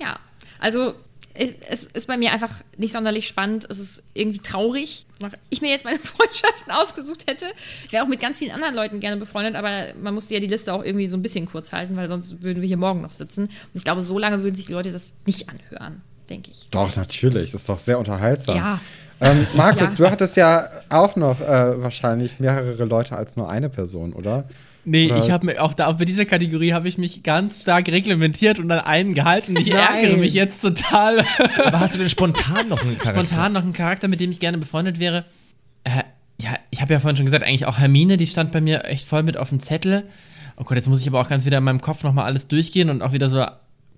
[0.00, 0.18] ja,
[0.58, 0.94] also
[1.34, 3.66] es, ist bei mir einfach nicht sonderlich spannend.
[3.68, 5.06] Es ist irgendwie traurig.
[5.18, 7.46] Wenn ich mir jetzt meine Freundschaften ausgesucht hätte,
[7.84, 10.46] ich wäre auch mit ganz vielen anderen Leuten gerne befreundet, aber man musste ja die
[10.46, 13.12] Liste auch irgendwie so ein bisschen kurz halten, weil sonst würden wir hier morgen noch
[13.12, 13.44] sitzen.
[13.44, 16.02] Und ich glaube, so lange würden sich die Leute das nicht anhören,
[16.32, 16.66] denke ich.
[16.70, 17.52] Doch, natürlich.
[17.52, 18.56] Das ist doch sehr unterhaltsam.
[18.56, 18.80] Ja.
[19.20, 20.04] Ähm, Markus, Ja.
[20.06, 24.44] du hattest ja auch noch äh, wahrscheinlich mehrere Leute als nur eine Person, oder?
[24.84, 27.62] Nee, Oder- ich habe mir auch da, auch bei dieser Kategorie habe ich mich ganz
[27.62, 29.54] stark reglementiert und an einen gehalten.
[29.56, 29.78] Ich Nein.
[30.02, 31.24] ärgere mich jetzt total.
[31.64, 33.24] Aber hast du denn spontan noch einen Charakter?
[33.26, 35.24] Spontan noch einen Charakter, mit dem ich gerne befreundet wäre.
[35.84, 36.02] Äh,
[36.40, 39.06] ja, ich habe ja vorhin schon gesagt, eigentlich auch Hermine, die stand bei mir echt
[39.06, 40.02] voll mit auf dem Zettel.
[40.56, 42.90] Oh Gott, jetzt muss ich aber auch ganz wieder in meinem Kopf nochmal alles durchgehen
[42.90, 43.44] und auch wieder so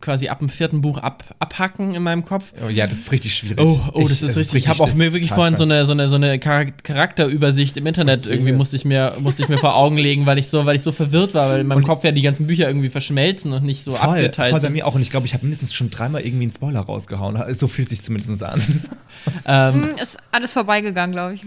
[0.05, 2.53] quasi ab dem vierten Buch ab, abhacken in meinem Kopf.
[2.65, 3.59] Oh, ja, das ist richtig schwierig.
[3.59, 4.65] Oh, oh, das Ich- ist richtig.
[4.65, 7.77] Ich habe auch mir ist wirklich vorhin so eine, so eine, so eine Charak- Charakterübersicht
[7.77, 8.35] im Internet Oh je.
[8.35, 10.83] irgendwie musste ich mir, musste ich mir vor Augen legen, weil ich so, weil ich
[10.83, 13.83] so verwirrt war, weil in meinem Kopf ja die ganzen Bücher irgendwie verschmelzen und nicht
[13.83, 14.73] so Voll, abgeteilt voll bei sind.
[14.75, 14.95] mir auch.
[14.95, 17.43] Und ich glaube, ich habe mindestens schon dreimal irgendwie einen Spoiler rausgehauen.
[17.55, 18.63] So fühlt sich zumindest an.
[19.47, 21.43] Ähm, Ist alles vorbeigegangen, glaube ich.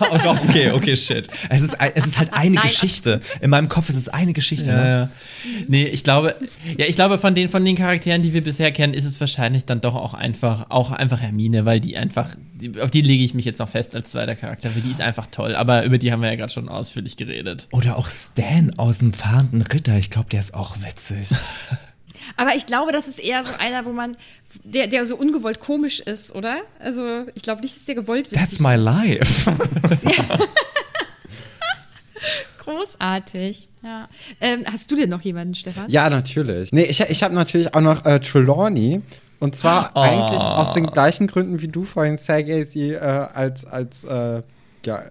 [0.00, 1.28] oh doch, okay, okay, shit.
[1.48, 2.62] Es ist, es ist halt eine Nein.
[2.64, 3.20] Geschichte.
[3.40, 4.66] In meinem Kopf ist es eine Geschichte.
[4.70, 5.10] Ja, Ne?
[5.66, 6.36] Nee, ich glaube,
[6.76, 9.64] ja, ich glaube, von den, von den Charakteren, die wir bisher kennen, ist es wahrscheinlich
[9.64, 12.36] dann doch auch einfach, auch einfach Hermine, weil die einfach,
[12.80, 15.26] auf die lege ich mich jetzt noch fest als zweiter Charakter, weil die ist einfach
[15.26, 15.54] toll.
[15.54, 17.68] Aber über die haben wir ja gerade schon ausführlich geredet.
[17.72, 19.96] Oder auch Stan aus dem fahrenden Ritter.
[19.96, 21.28] Ich glaube, der ist auch witzig.
[22.36, 24.16] Aber ich glaube, das ist eher so einer, wo man,
[24.64, 26.62] der, der so ungewollt komisch ist, oder?
[26.80, 29.50] Also, ich glaube nicht, dass der gewollt witzig That's my life.
[32.66, 33.68] Großartig.
[33.82, 34.08] Ja.
[34.40, 35.88] Ähm, hast du denn noch jemanden, Stefan?
[35.88, 36.72] Ja, natürlich.
[36.72, 39.00] Nee, ich, ich habe natürlich auch noch äh, Trelawney.
[39.38, 40.00] Und zwar Oh.
[40.00, 44.42] eigentlich aus den gleichen Gründen, wie du vorhin Sergei sie äh, als, als äh,
[44.84, 45.02] ja,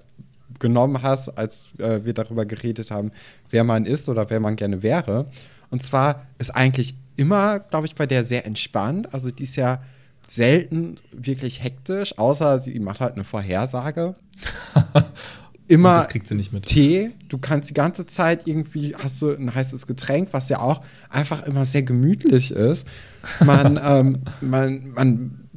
[0.60, 3.12] genommen hast, als äh, wir darüber geredet haben,
[3.51, 5.28] wer man ist oder wer man gerne wäre.
[5.70, 9.14] Und zwar ist eigentlich immer, glaube ich, bei der sehr entspannt.
[9.14, 9.82] Also die ist ja
[10.28, 14.16] selten wirklich hektisch, außer sie macht halt eine Vorhersage.
[15.68, 16.66] Immer Das kriegt sie nicht mit.
[16.66, 17.11] Tee.
[17.30, 21.43] Du kannst die ganze Zeit irgendwie, hast du ein heißes Getränk, was ja auch einfach
[21.45, 22.86] immer sehr gemütlich ist.
[23.43, 25.49] Man, ähm, man, man,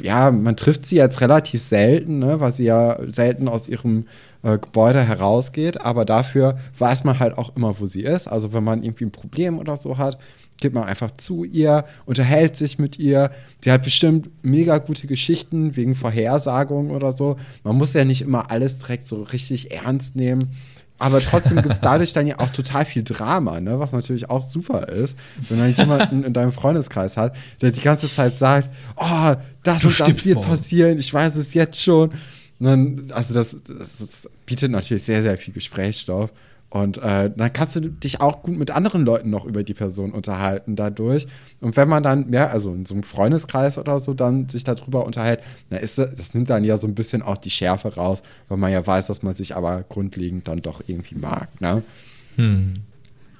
[0.00, 4.06] ja, man trifft sie jetzt relativ selten, ne, weil sie ja selten aus ihrem
[4.42, 8.26] äh, Gebäude herausgeht, aber dafür weiß man halt auch immer, wo sie ist.
[8.28, 10.18] Also wenn man irgendwie ein Problem oder so hat,
[10.60, 13.30] geht man einfach zu ihr, unterhält sich mit ihr.
[13.60, 17.36] Sie hat bestimmt mega gute Geschichten wegen Vorhersagungen oder so.
[17.64, 20.56] Man muss ja nicht immer alles direkt so richtig ernst nehmen.
[20.98, 23.78] aber trotzdem gibt es dadurch dann ja auch total viel Drama, ne?
[23.80, 28.10] was natürlich auch super ist, wenn man jemanden in deinem Freundeskreis hat, der die ganze
[28.10, 29.34] Zeit sagt, oh,
[29.64, 30.48] das Du und das wird morgen.
[30.48, 32.12] passieren, ich weiß es jetzt schon.
[32.60, 36.30] Dann, also das, das, das bietet natürlich sehr, sehr viel Gesprächsstoff.
[36.74, 40.10] Und äh, dann kannst du dich auch gut mit anderen Leuten noch über die Person
[40.10, 41.28] unterhalten dadurch.
[41.60, 45.06] Und wenn man dann mehr, also in so einem Freundeskreis oder so, dann sich darüber
[45.06, 45.38] unterhält,
[45.70, 48.58] dann ist das, das nimmt dann ja so ein bisschen auch die Schärfe raus, weil
[48.58, 51.48] man ja weiß, dass man sich aber grundlegend dann doch irgendwie mag.
[51.60, 51.84] Ne?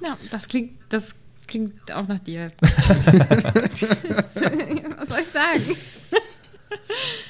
[0.01, 1.15] Ja, das klingt, das
[1.45, 2.51] klingt auch nach dir.
[2.61, 3.81] Was
[5.09, 5.61] soll ich sagen?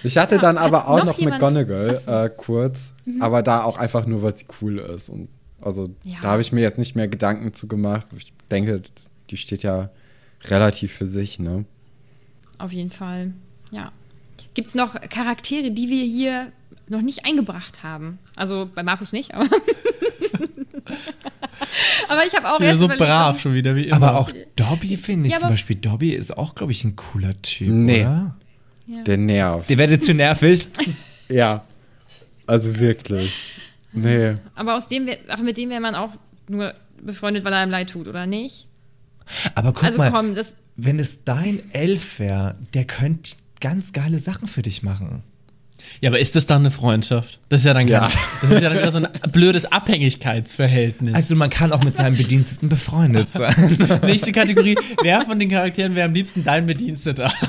[0.04, 2.12] Ich hatte dann hat aber auch noch noch, McGonagall so.
[2.12, 2.18] Mhm.
[2.18, 5.10] äh, kurz, aber da auch einfach nur, weil sie cool ist.
[5.10, 5.30] Und
[5.66, 6.18] also Ja.
[6.22, 8.06] da habe ich mir jetzt nicht mehr Gedanken zu gemacht.
[8.18, 8.82] Ich denke,
[9.30, 9.90] die steht ja
[10.46, 11.66] relativ für sich, ne?
[12.58, 13.34] Auf jeden Fall.
[13.72, 13.92] Ja.
[14.54, 16.52] Gibt es noch Charaktere, die wir hier
[16.88, 18.20] noch nicht eingebracht haben?
[18.36, 19.46] Also bei Markus nicht, aber.
[22.08, 23.96] aber ich habe auch Ich bin so überlegt, brav schon wieder, wie immer.
[23.96, 25.76] Aber auch Dobby finde ich Ja, zum Beispiel.
[25.76, 28.02] Dobby ist auch, glaube ich, ein cooler Typ, Nee.
[28.02, 28.36] oder?
[28.88, 29.02] ja.
[29.04, 29.70] Der nervt.
[29.70, 30.68] Der werdet zu nervig.
[31.30, 31.64] Ja.
[32.48, 33.34] Also wirklich.
[33.96, 34.36] Nee.
[34.56, 36.12] Aber aus dem, ach, mit dem wäre man auch
[36.50, 38.68] nur befreundet, weil er einem leid tut, oder nicht?
[39.56, 40.54] Aber guck also mal, komm, das.
[40.76, 43.32] wenn es dein Elf wäre, der könnte
[43.62, 45.24] ganz geile Sachen für dich machen.
[46.02, 47.40] Ja, aber ist das dann eine Freundschaft?
[47.50, 48.10] Das ist ja dann, Ja.
[48.42, 51.14] das ist ja dann wieder so ein blödes Abhängigkeitsverhältnis.
[51.14, 53.78] Also man kann auch mit seinem Bediensteten befreundet sein.
[54.04, 57.32] Nächste Kategorie, wer von den Charakteren wäre am liebsten dein Bediensteter?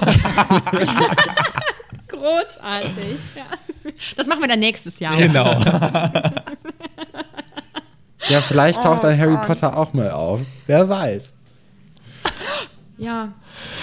[2.18, 3.18] Großartig.
[3.34, 3.92] Ja.
[4.16, 5.16] Das machen wir dann nächstes Jahr.
[5.16, 5.60] genau.
[8.28, 9.46] Ja, vielleicht taucht Oh dann Harry Gott.
[9.46, 10.40] Potter auch mal auf.
[10.66, 11.32] Wer weiß.
[12.98, 13.34] Ja.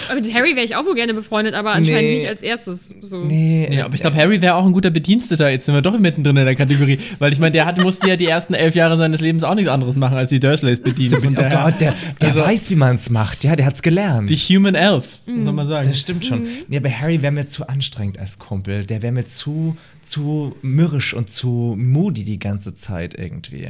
[0.08, 2.14] Aber mit Harry wäre ich auch wohl gerne befreundet, aber anscheinend Nee.
[2.18, 2.92] nicht als erstes.
[3.00, 3.24] So.
[3.24, 5.50] Nee, Ja, aber ich glaube, Harry wäre auch ein guter Bediensteter.
[5.50, 6.98] Jetzt sind wir doch mittendrin in der Kategorie.
[7.20, 9.70] Weil ich meine, der hat, musste ja die ersten elf Jahre seines Lebens auch nichts
[9.70, 11.22] anderes machen, als die Dursleys bedienen.
[11.22, 13.44] Von Oh Gott, der, der Also- weiß, wie man es macht.
[13.44, 14.30] Ja, der hat's gelernt.
[14.30, 15.86] die Human Elf, soll man sagen.
[15.88, 16.48] das stimmt schon.
[16.68, 18.84] Nee, aber Harry wäre mir zu anstrengend als Kumpel.
[18.84, 23.68] Der wäre mir zu, zu mürrisch und zu moody die ganze Zeit irgendwie.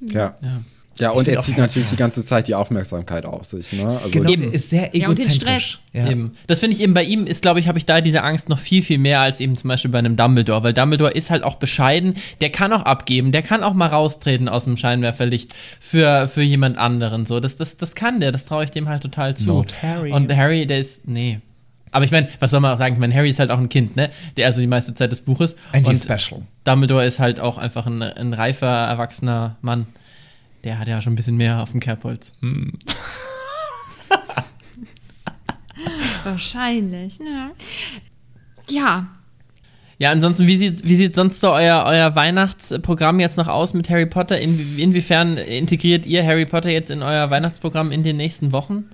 [0.00, 0.36] Ja.
[0.42, 0.62] Ja.
[0.98, 3.72] Ja, und er zieht natürlich die ganze Zeit die Aufmerksamkeit auf sich.
[3.72, 3.86] Ne?
[3.86, 4.52] Also Genau, Eben.
[4.52, 5.80] ist sehr Ja, und den egozentrisch.
[5.92, 6.08] Ja.
[6.08, 6.36] Eben.
[6.46, 8.58] Das finde ich eben bei ihm ist, glaube ich, habe ich da diese Angst noch
[8.58, 11.56] viel, viel mehr als eben zum Beispiel bei einem Dumbledore, weil Dumbledore ist halt auch
[11.56, 16.42] bescheiden, der kann auch abgeben, der kann auch mal raustreten aus dem Scheinwerferlicht für, für
[16.42, 17.26] jemand anderen.
[17.26, 19.48] So, das, das, das kann der, das traue ich dem halt total zu.
[19.48, 20.12] Not Harry.
[20.12, 21.40] Und Harry, der ist, nee.
[21.90, 22.94] Aber ich meine, was soll man auch sagen?
[22.94, 24.10] Ich meine, Harry ist halt auch ein Kind, ne?
[24.36, 25.56] Der also die meiste Zeit des Buches.
[25.72, 26.42] And he's und special.
[26.64, 29.86] Dumbledore ist halt auch einfach ein, ein reifer, erwachsener Mann.
[30.64, 32.32] Der hat ja schon ein bisschen mehr auf dem Kerbholz.
[36.24, 37.50] Wahrscheinlich, ja.
[38.68, 39.06] Ja,
[40.00, 43.90] Ja, ansonsten, wie sieht, wie sieht sonst so euer, euer Weihnachtsprogramm jetzt noch aus mit
[43.90, 44.38] Harry Potter?
[44.38, 48.84] In, inwiefern integriert ihr Harry Potter jetzt in euer Weihnachtsprogramm in den nächsten Wochen?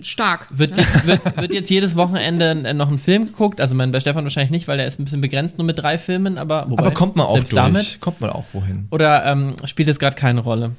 [0.00, 0.48] Stark.
[0.50, 3.60] Wird jetzt, wird, wird jetzt jedes Wochenende noch ein Film geguckt?
[3.60, 5.98] Also mein, bei Stefan wahrscheinlich nicht, weil er ist ein bisschen begrenzt nur mit drei
[5.98, 7.62] Filmen, aber, wobei, Aber kommt man auch selbst durch.
[7.62, 8.00] damit?
[8.00, 8.88] Kommt man auch wohin.
[8.90, 10.72] Oder ähm, spielt es gerade keine Rolle?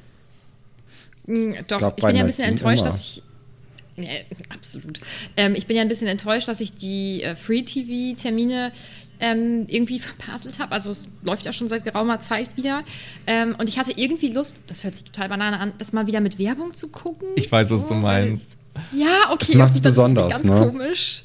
[1.27, 2.89] Mm, Doch, Glaub, ich bin ja ein bisschen enttäuscht, immer.
[2.91, 3.23] dass ich.
[3.97, 4.09] Ja,
[4.53, 4.99] absolut.
[5.37, 8.71] Ähm, ich bin ja ein bisschen enttäuscht, dass ich die äh, Free-TV-Termine
[9.21, 10.73] ähm, irgendwie verpasselt habe.
[10.73, 12.83] Also es läuft ja schon seit geraumer Zeit wieder.
[13.25, 16.19] Ähm, und ich hatte irgendwie Lust, das hört sich total banane an, das mal wieder
[16.19, 17.29] mit Werbung zu gucken.
[17.37, 18.57] Ich weiß, was du Oh, meinst.
[18.91, 19.45] Ja, okay.
[19.47, 20.59] Das macht's okay, das besonders, ist ganz ne?
[20.59, 21.23] komisch.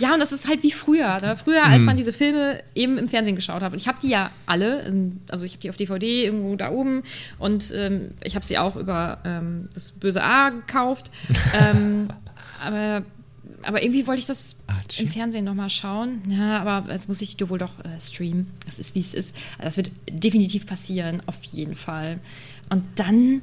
[0.00, 1.20] Ja, und das ist halt wie früher.
[1.20, 1.36] Ne?
[1.36, 3.72] Früher, als man diese Filme eben im Fernsehen geschaut hat.
[3.72, 7.02] Und ich habe die ja alle, also ich habe die auf DVD irgendwo da oben
[7.38, 11.10] und ähm, ich habe sie auch über ähm, das böse A gekauft.
[11.60, 12.08] ähm,
[12.64, 13.02] aber,
[13.62, 15.02] aber irgendwie wollte ich das Archie.
[15.02, 16.22] im Fernsehen nochmal schauen.
[16.28, 18.46] Ja, aber jetzt muss ich die wohl doch äh, streamen.
[18.64, 19.36] Das ist, wie es ist.
[19.58, 22.20] Das wird definitiv passieren, auf jeden Fall.
[22.70, 23.42] Und dann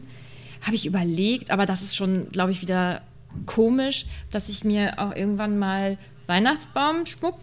[0.62, 3.02] habe ich überlegt, aber das ist schon, glaube ich, wieder
[3.46, 7.36] komisch, dass ich mir auch irgendwann mal Weihnachtsbaumschmuck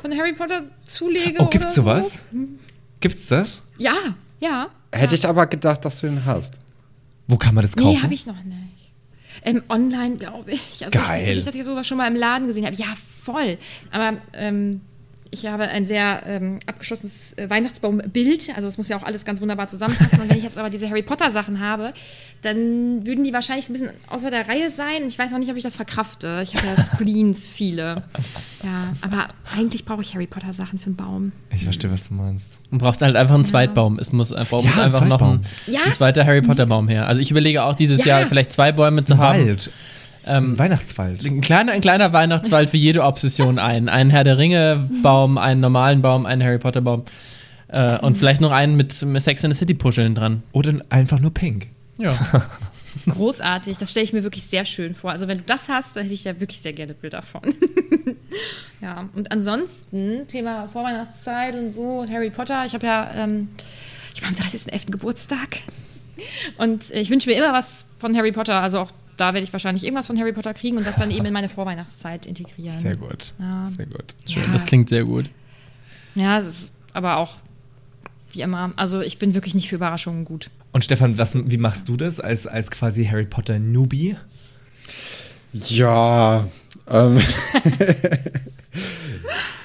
[0.00, 1.36] von Harry Potter zulege.
[1.40, 2.24] Oh, gibt's oder sowas?
[3.00, 3.56] Gibt's das?
[3.56, 3.84] So.
[3.84, 3.94] Ja,
[4.40, 4.68] ja.
[4.92, 6.54] Hätte ich aber gedacht, dass du ihn hast.
[7.26, 8.02] Wo kann man das Nee, kaufen?
[8.02, 8.58] habe ich noch nicht.
[9.42, 10.84] Ähm, online, glaube ich.
[10.84, 11.20] Also Geil.
[11.20, 12.76] Ich wusste nicht, dass ich sowas schon mal im Laden gesehen habe.
[12.76, 12.86] Ja,
[13.22, 13.58] voll.
[13.90, 14.80] Aber ähm,
[15.34, 18.50] ich habe ein sehr ähm, abgeschlossenes äh, Weihnachtsbaumbild.
[18.56, 20.20] Also es muss ja auch alles ganz wunderbar zusammenpassen.
[20.20, 21.92] Und wenn ich jetzt aber diese Harry Potter Sachen habe,
[22.42, 25.08] dann würden die wahrscheinlich ein bisschen außer der Reihe sein.
[25.08, 26.40] Ich weiß noch nicht, ob ich das verkrafte.
[26.42, 28.04] Ich habe ja Spleens viele.
[28.62, 31.32] Ja, aber eigentlich brauche ich Harry Potter Sachen für den Baum.
[31.50, 32.60] Ich verstehe, was du meinst.
[32.70, 33.98] Du brauchst halt einfach einen Zweitbaum.
[33.98, 35.80] Es muss, äh, muss Ja, ein einfach noch ein, Ja.
[35.84, 37.06] ein zweiter Harry Potter Baum her.
[37.08, 38.18] Also ich überlege auch dieses Ja.
[38.20, 39.46] Jahr vielleicht zwei Bäume zu haben.
[39.46, 39.70] Wald.
[40.26, 41.24] Ähm, Weihnachtswald.
[41.24, 43.88] Ein kleiner, ein kleiner Weihnachtswald für jede Obsession ein.
[43.88, 47.04] Einen Herr der Ringe Baum, einen normalen Baum, einen Harry Potter Baum.
[47.68, 50.42] Äh, und vielleicht noch einen mit Sex in the City Puscheln dran.
[50.52, 51.68] Oder einfach nur pink.
[51.98, 52.16] Ja.
[53.08, 55.10] Großartig, das stelle ich mir wirklich sehr schön vor.
[55.10, 57.42] Also wenn du das hast, dann hätte ich ja wirklich sehr gerne Bild davon.
[58.80, 63.48] ja, und ansonsten, Thema Vorweihnachtszeit und so, und Harry Potter, ich habe ja, ähm,
[64.14, 64.92] ich mache am 30.11.
[64.92, 65.58] Geburtstag.
[66.58, 69.84] Und ich wünsche mir immer was von Harry Potter, also auch da werde ich wahrscheinlich
[69.84, 72.76] irgendwas von Harry Potter kriegen und das dann eben in meine Vorweihnachtszeit integrieren.
[72.76, 73.34] Sehr gut.
[73.38, 73.66] Ja.
[73.66, 74.14] Sehr gut.
[74.28, 74.52] Schön, Ja.
[74.52, 75.26] das klingt sehr gut.
[76.14, 77.36] Ja, es ist aber auch
[78.32, 80.50] wie immer, also ich bin wirklich nicht für Überraschungen gut.
[80.72, 84.16] Und Stefan, was, wie machst du das als, als quasi Harry Potter Newbie?
[85.52, 86.48] Ja,
[86.88, 87.20] ähm,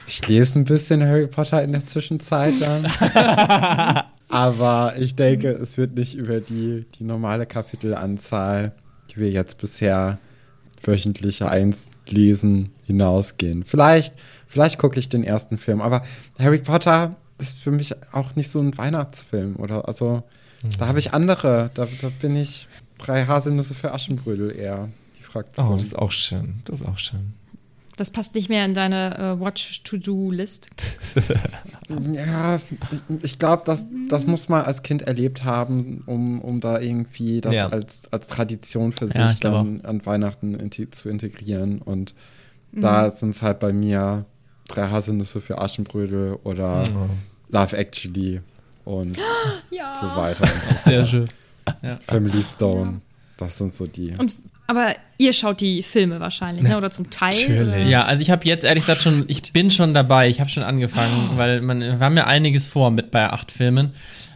[0.08, 2.86] ich lese ein bisschen Harry Potter in der Zwischenzeit dann.
[4.30, 8.72] Aber ich denke, es wird nicht über die, die normale Kapitelanzahl,
[9.20, 10.18] wir jetzt bisher
[10.84, 13.64] wöchentlich eins lesen, hinausgehen.
[13.64, 14.16] Vielleicht,
[14.48, 16.04] vielleicht gucke ich den ersten Film, aber
[16.40, 20.24] Harry Potter ist für mich auch nicht so ein Weihnachtsfilm oder also
[20.78, 22.68] da habe ich andere, da, da bin ich
[22.98, 25.70] drei Haselnüsse für Aschenbrödel eher die Fraktion.
[25.70, 26.62] Oh, das ist auch schön.
[26.66, 27.34] Das ist auch schön.
[28.00, 30.70] Das passt nicht mehr in deine äh, Watch-to-Do-List.
[32.14, 32.58] Ja,
[32.92, 37.42] ich, ich glaube, das, das muss man als Kind erlebt haben, um, um da irgendwie
[37.42, 37.70] das Ja.
[37.70, 41.82] als, als Tradition für sich Ja, dann an Weihnachten inti zu integrieren.
[41.82, 42.14] Und
[42.72, 44.26] da sind es halt bei mir
[44.68, 46.84] drei Haselnüsse für Aschenbrödel oder
[47.50, 48.42] Love Actually
[48.86, 49.18] und
[49.72, 49.96] Ja.
[50.00, 50.44] so weiter.
[50.44, 51.28] Und Sehr schön.
[52.08, 53.02] Family Stone.
[53.38, 54.14] Das sind so die.
[54.18, 54.36] Und,
[54.70, 56.78] aber ihr schaut die Filme wahrscheinlich, ne?
[56.78, 57.34] oder zum Teil?
[57.34, 57.62] natürlich.
[57.62, 57.78] Oder?
[57.80, 60.62] Ja, also ich habe jetzt ehrlich gesagt schon, ich bin schon dabei, ich habe schon
[60.62, 63.94] angefangen, weil man, wir haben ja einiges vor mit bei acht Filmen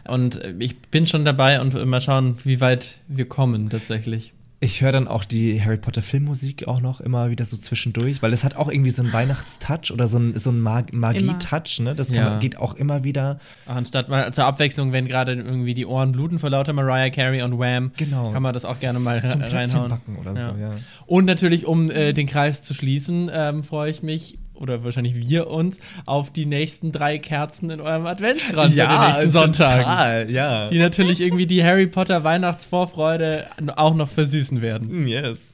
[0.08, 4.33] und ich bin schon dabei und mal schauen, wie weit wir kommen tatsächlich.
[4.64, 8.32] Ich höre dann auch die Harry Potter Filmmusik auch noch immer wieder so zwischendurch, weil
[8.32, 11.94] es hat auch irgendwie so einen Weihnachtstouch oder so einen, so einen Mag Magie-Touch, ne?
[11.94, 12.30] Das kann Ja.
[12.30, 13.38] man, geht auch immer wieder.
[13.66, 17.58] Anstatt mal zur Abwechslung, wenn gerade irgendwie die Ohren bluten vor lauter Mariah Carey und
[17.58, 18.30] Wham, Genau.
[18.32, 19.92] kann man das auch gerne mal Zum reinhauen.
[20.18, 20.70] oder so, ja.
[21.04, 25.48] Und natürlich, um äh, den Kreis zu schließen, ähm, freue ich mich, oder wahrscheinlich wir
[25.48, 29.82] uns, auf die nächsten drei Kerzen in eurem Adventskranz an den nächsten Sonntagen.
[29.82, 30.68] total, ja.
[30.68, 33.46] Die natürlich irgendwie die Harry Potter Weihnachtsvorfreude
[33.76, 35.06] auch noch versüßen werden.
[35.06, 35.53] Yes.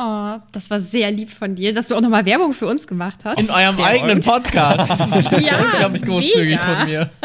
[0.00, 3.18] Oh, das war sehr lieb von dir, dass du auch nochmal Werbung für uns gemacht
[3.24, 3.40] hast.
[3.40, 4.26] In eurem Sehr eigenen gut.
[4.26, 4.88] Podcast.
[4.88, 6.76] Das Ja, unglaublich großzügig mega.
[6.78, 7.10] von mir.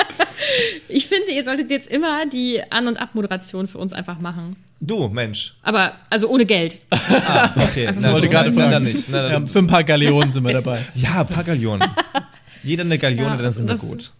[0.89, 4.55] Ich finde, ihr solltet jetzt immer die An- und Abmoderation für uns einfach machen.
[4.81, 5.55] Du, Mensch.
[5.63, 6.79] Aber, also ohne Geld.
[6.91, 8.71] Okay, na, wollte so, gerade na, na, fragen.
[8.71, 9.07] dann nicht.
[9.09, 10.79] Na, Ja, dann, für ein paar Galeonen sind wir dabei.
[10.95, 11.87] ja, ein paar Gallionen.
[12.63, 14.11] Jeder eine Gallione, Ja, dann sind wir gut.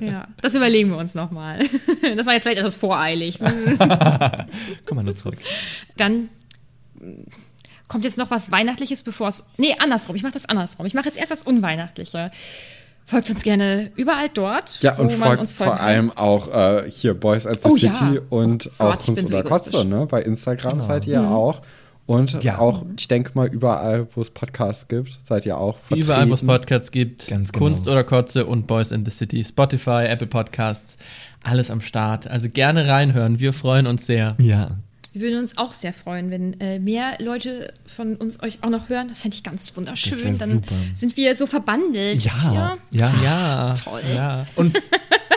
[0.00, 1.60] Ja, das überlegen wir uns nochmal.
[2.16, 3.38] Das war jetzt vielleicht etwas voreilig.
[3.38, 5.38] Komm mal nur zurück.
[5.96, 6.28] Dann
[7.88, 9.44] kommt jetzt noch was Weihnachtliches, bevor es.
[9.56, 10.16] Nee, andersrum.
[10.16, 10.86] Ich mache das andersrum.
[10.86, 12.30] Ich mache jetzt erst das Unweihnachtliche.
[13.08, 16.90] Folgt uns gerne überall dort, Ja, und wo man folgt uns vor allem auch äh,
[16.90, 17.92] hier Boys at the Oh ja.
[17.94, 19.44] City und auch Gott, ich bin Kunst so oder.
[19.44, 20.06] Kotze, ne?
[20.06, 21.62] Bei Instagram seid ihr auch.
[22.06, 22.58] Und Ja.
[22.58, 26.02] auch, ich denke mal, überall, wo es Podcasts gibt, seid ihr auch vertreten.
[26.02, 27.64] Überall, wo es Podcasts gibt, Ganz genau.
[27.66, 30.96] Kunst oder Kotze und Boys in the City, Spotify, Apple Podcasts,
[31.44, 32.26] alles am Start.
[32.28, 34.36] Also gerne reinhören, wir freuen uns sehr.
[34.40, 34.78] Ja.
[35.16, 38.90] Wir würden uns auch sehr freuen, wenn äh, mehr Leute von uns euch auch noch
[38.90, 39.08] hören.
[39.08, 40.22] Das fände ich ganz Das wunderschön.
[40.22, 40.74] wär Dann super.
[40.94, 42.22] sind wir so verbandelt.
[42.22, 42.78] Ja.
[42.92, 42.98] ihr?
[42.98, 43.14] Ja.
[43.24, 44.02] Ja, Toll.
[44.14, 44.42] Ja.
[44.56, 44.78] Und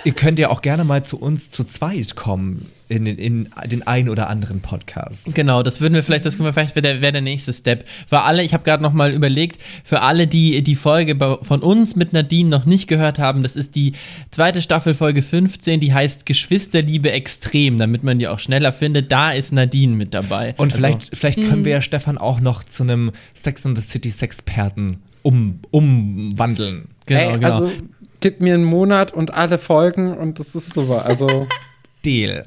[0.03, 3.85] ihr könnt ja auch gerne mal zu uns zu zweit kommen in, den- in den
[3.87, 5.33] ein oder anderen Podcast.
[5.35, 7.85] Genau, das würden wir vielleicht, das können wir vielleicht, wäre der, wär der nächste Step.
[8.07, 11.95] Für alle, ich habe gerade noch mal überlegt, für alle, die die Folge von uns
[11.95, 13.93] mit Nadine noch nicht gehört haben, das ist die
[14.31, 19.11] zweite Staffel, Folge 15, die heißt Geschwisterliebe extrem, damit man die auch schneller findet.
[19.11, 20.55] Da ist Nadine mit dabei.
[20.57, 23.83] Und Also- vielleicht, vielleicht können wir ja Stefan auch noch zu einem Sex and the
[23.83, 26.87] City Sexperten um, umwandeln.
[27.05, 27.51] Genau, Ey, genau.
[27.59, 27.71] also
[28.19, 31.05] gib mir einen Monat und alle Folgen und das ist super.
[31.05, 31.47] Also
[32.05, 32.45] Deal.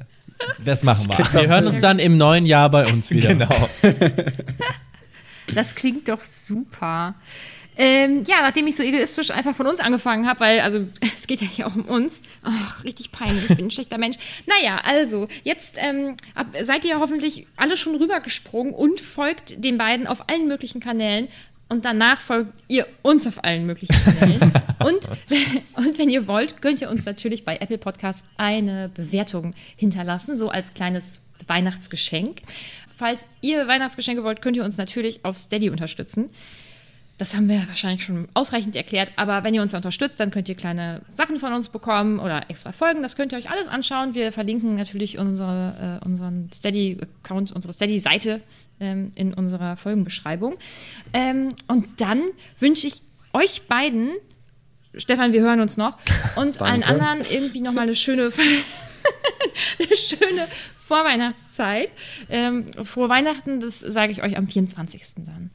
[0.63, 1.41] Das machen wir.
[1.41, 3.29] wir hören uns dann im neuen Jahr bei uns wieder.
[3.29, 3.69] Genau.
[5.53, 7.15] Das klingt doch super.
[7.75, 10.87] Ähm, ja, nachdem ich so egoistisch einfach von uns angefangen habe, weil, also,
[11.17, 12.21] es geht ja hier auch um uns.
[12.43, 14.17] Ach, richtig peinlich, ich bin ein schlechter Mensch.
[14.45, 20.05] Naja, also, jetzt ähm, ab, seid ihr hoffentlich alle schon rübergesprungen und folgt den beiden
[20.05, 21.27] auf allen möglichen Kanälen.
[21.69, 24.51] Und danach folgt ihr uns auf allen möglichen Kanälen.
[24.79, 25.09] und,
[25.75, 30.49] und wenn ihr wollt, könnt ihr uns natürlich bei Apple Podcasts eine Bewertung hinterlassen, so
[30.49, 32.41] als kleines Weihnachtsgeschenk.
[32.95, 36.29] Falls ihr Weihnachtsgeschenke wollt, könnt ihr uns natürlich auf Steady unterstützen.
[37.17, 40.55] Das haben wir wahrscheinlich schon ausreichend erklärt, aber wenn ihr uns unterstützt, dann könnt ihr
[40.55, 43.03] kleine Sachen von uns bekommen oder extra Folgen.
[43.03, 44.15] Das könnt ihr euch alles anschauen.
[44.15, 48.41] Wir verlinken natürlich unsere, äh, unseren Steady-Account, unsere Steady-Seite
[48.79, 50.55] ähm, in unserer Folgenbeschreibung.
[51.13, 52.21] Ähm, und dann
[52.59, 53.01] wünsche ich
[53.33, 54.11] euch beiden
[54.95, 55.97] Stefan, wir hören uns noch.
[56.35, 58.31] Und allen anderen irgendwie nochmal eine schöne,
[59.79, 61.89] eine schöne Vorweihnachtszeit.
[62.29, 65.03] Ähm, frohe Weihnachten, das sage ich euch am 24.
[65.25, 65.49] dann.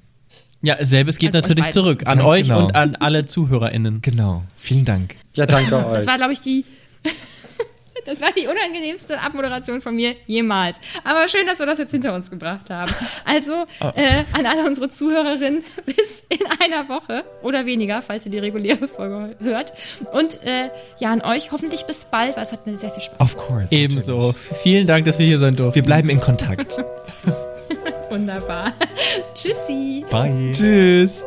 [0.60, 2.64] Ja, selbes geht Also natürlich zurück an Ganz euch genau.
[2.64, 4.02] und an alle ZuhörerInnen.
[4.02, 4.42] Genau.
[4.56, 5.14] Vielen Dank.
[5.34, 5.94] Ja, danke euch.
[5.94, 6.64] Das war, glaube ich, die.
[8.06, 10.78] Das war die unangenehmste Abmoderation von mir jemals.
[11.04, 12.92] Aber schön, dass wir das jetzt hinter uns gebracht haben.
[13.24, 18.38] Also äh, an alle unsere Zuhörerinnen bis in einer Woche oder weniger, falls ihr die
[18.38, 19.72] reguläre Folge hört.
[20.12, 23.20] Und äh, ja, an euch hoffentlich bis bald, weil es hat mir sehr viel Spaß
[23.20, 23.66] Of course.
[23.70, 24.16] Ebenso.
[24.18, 24.36] natürlich.
[24.62, 25.74] Vielen Dank, dass wir hier sein durften.
[25.76, 26.76] Wir bleiben in Kontakt.
[26.76, 26.88] gemacht.
[28.10, 28.72] Wunderbar.
[29.34, 30.04] Tschüssi.
[30.10, 30.52] Bye.
[30.52, 31.20] Tschüss.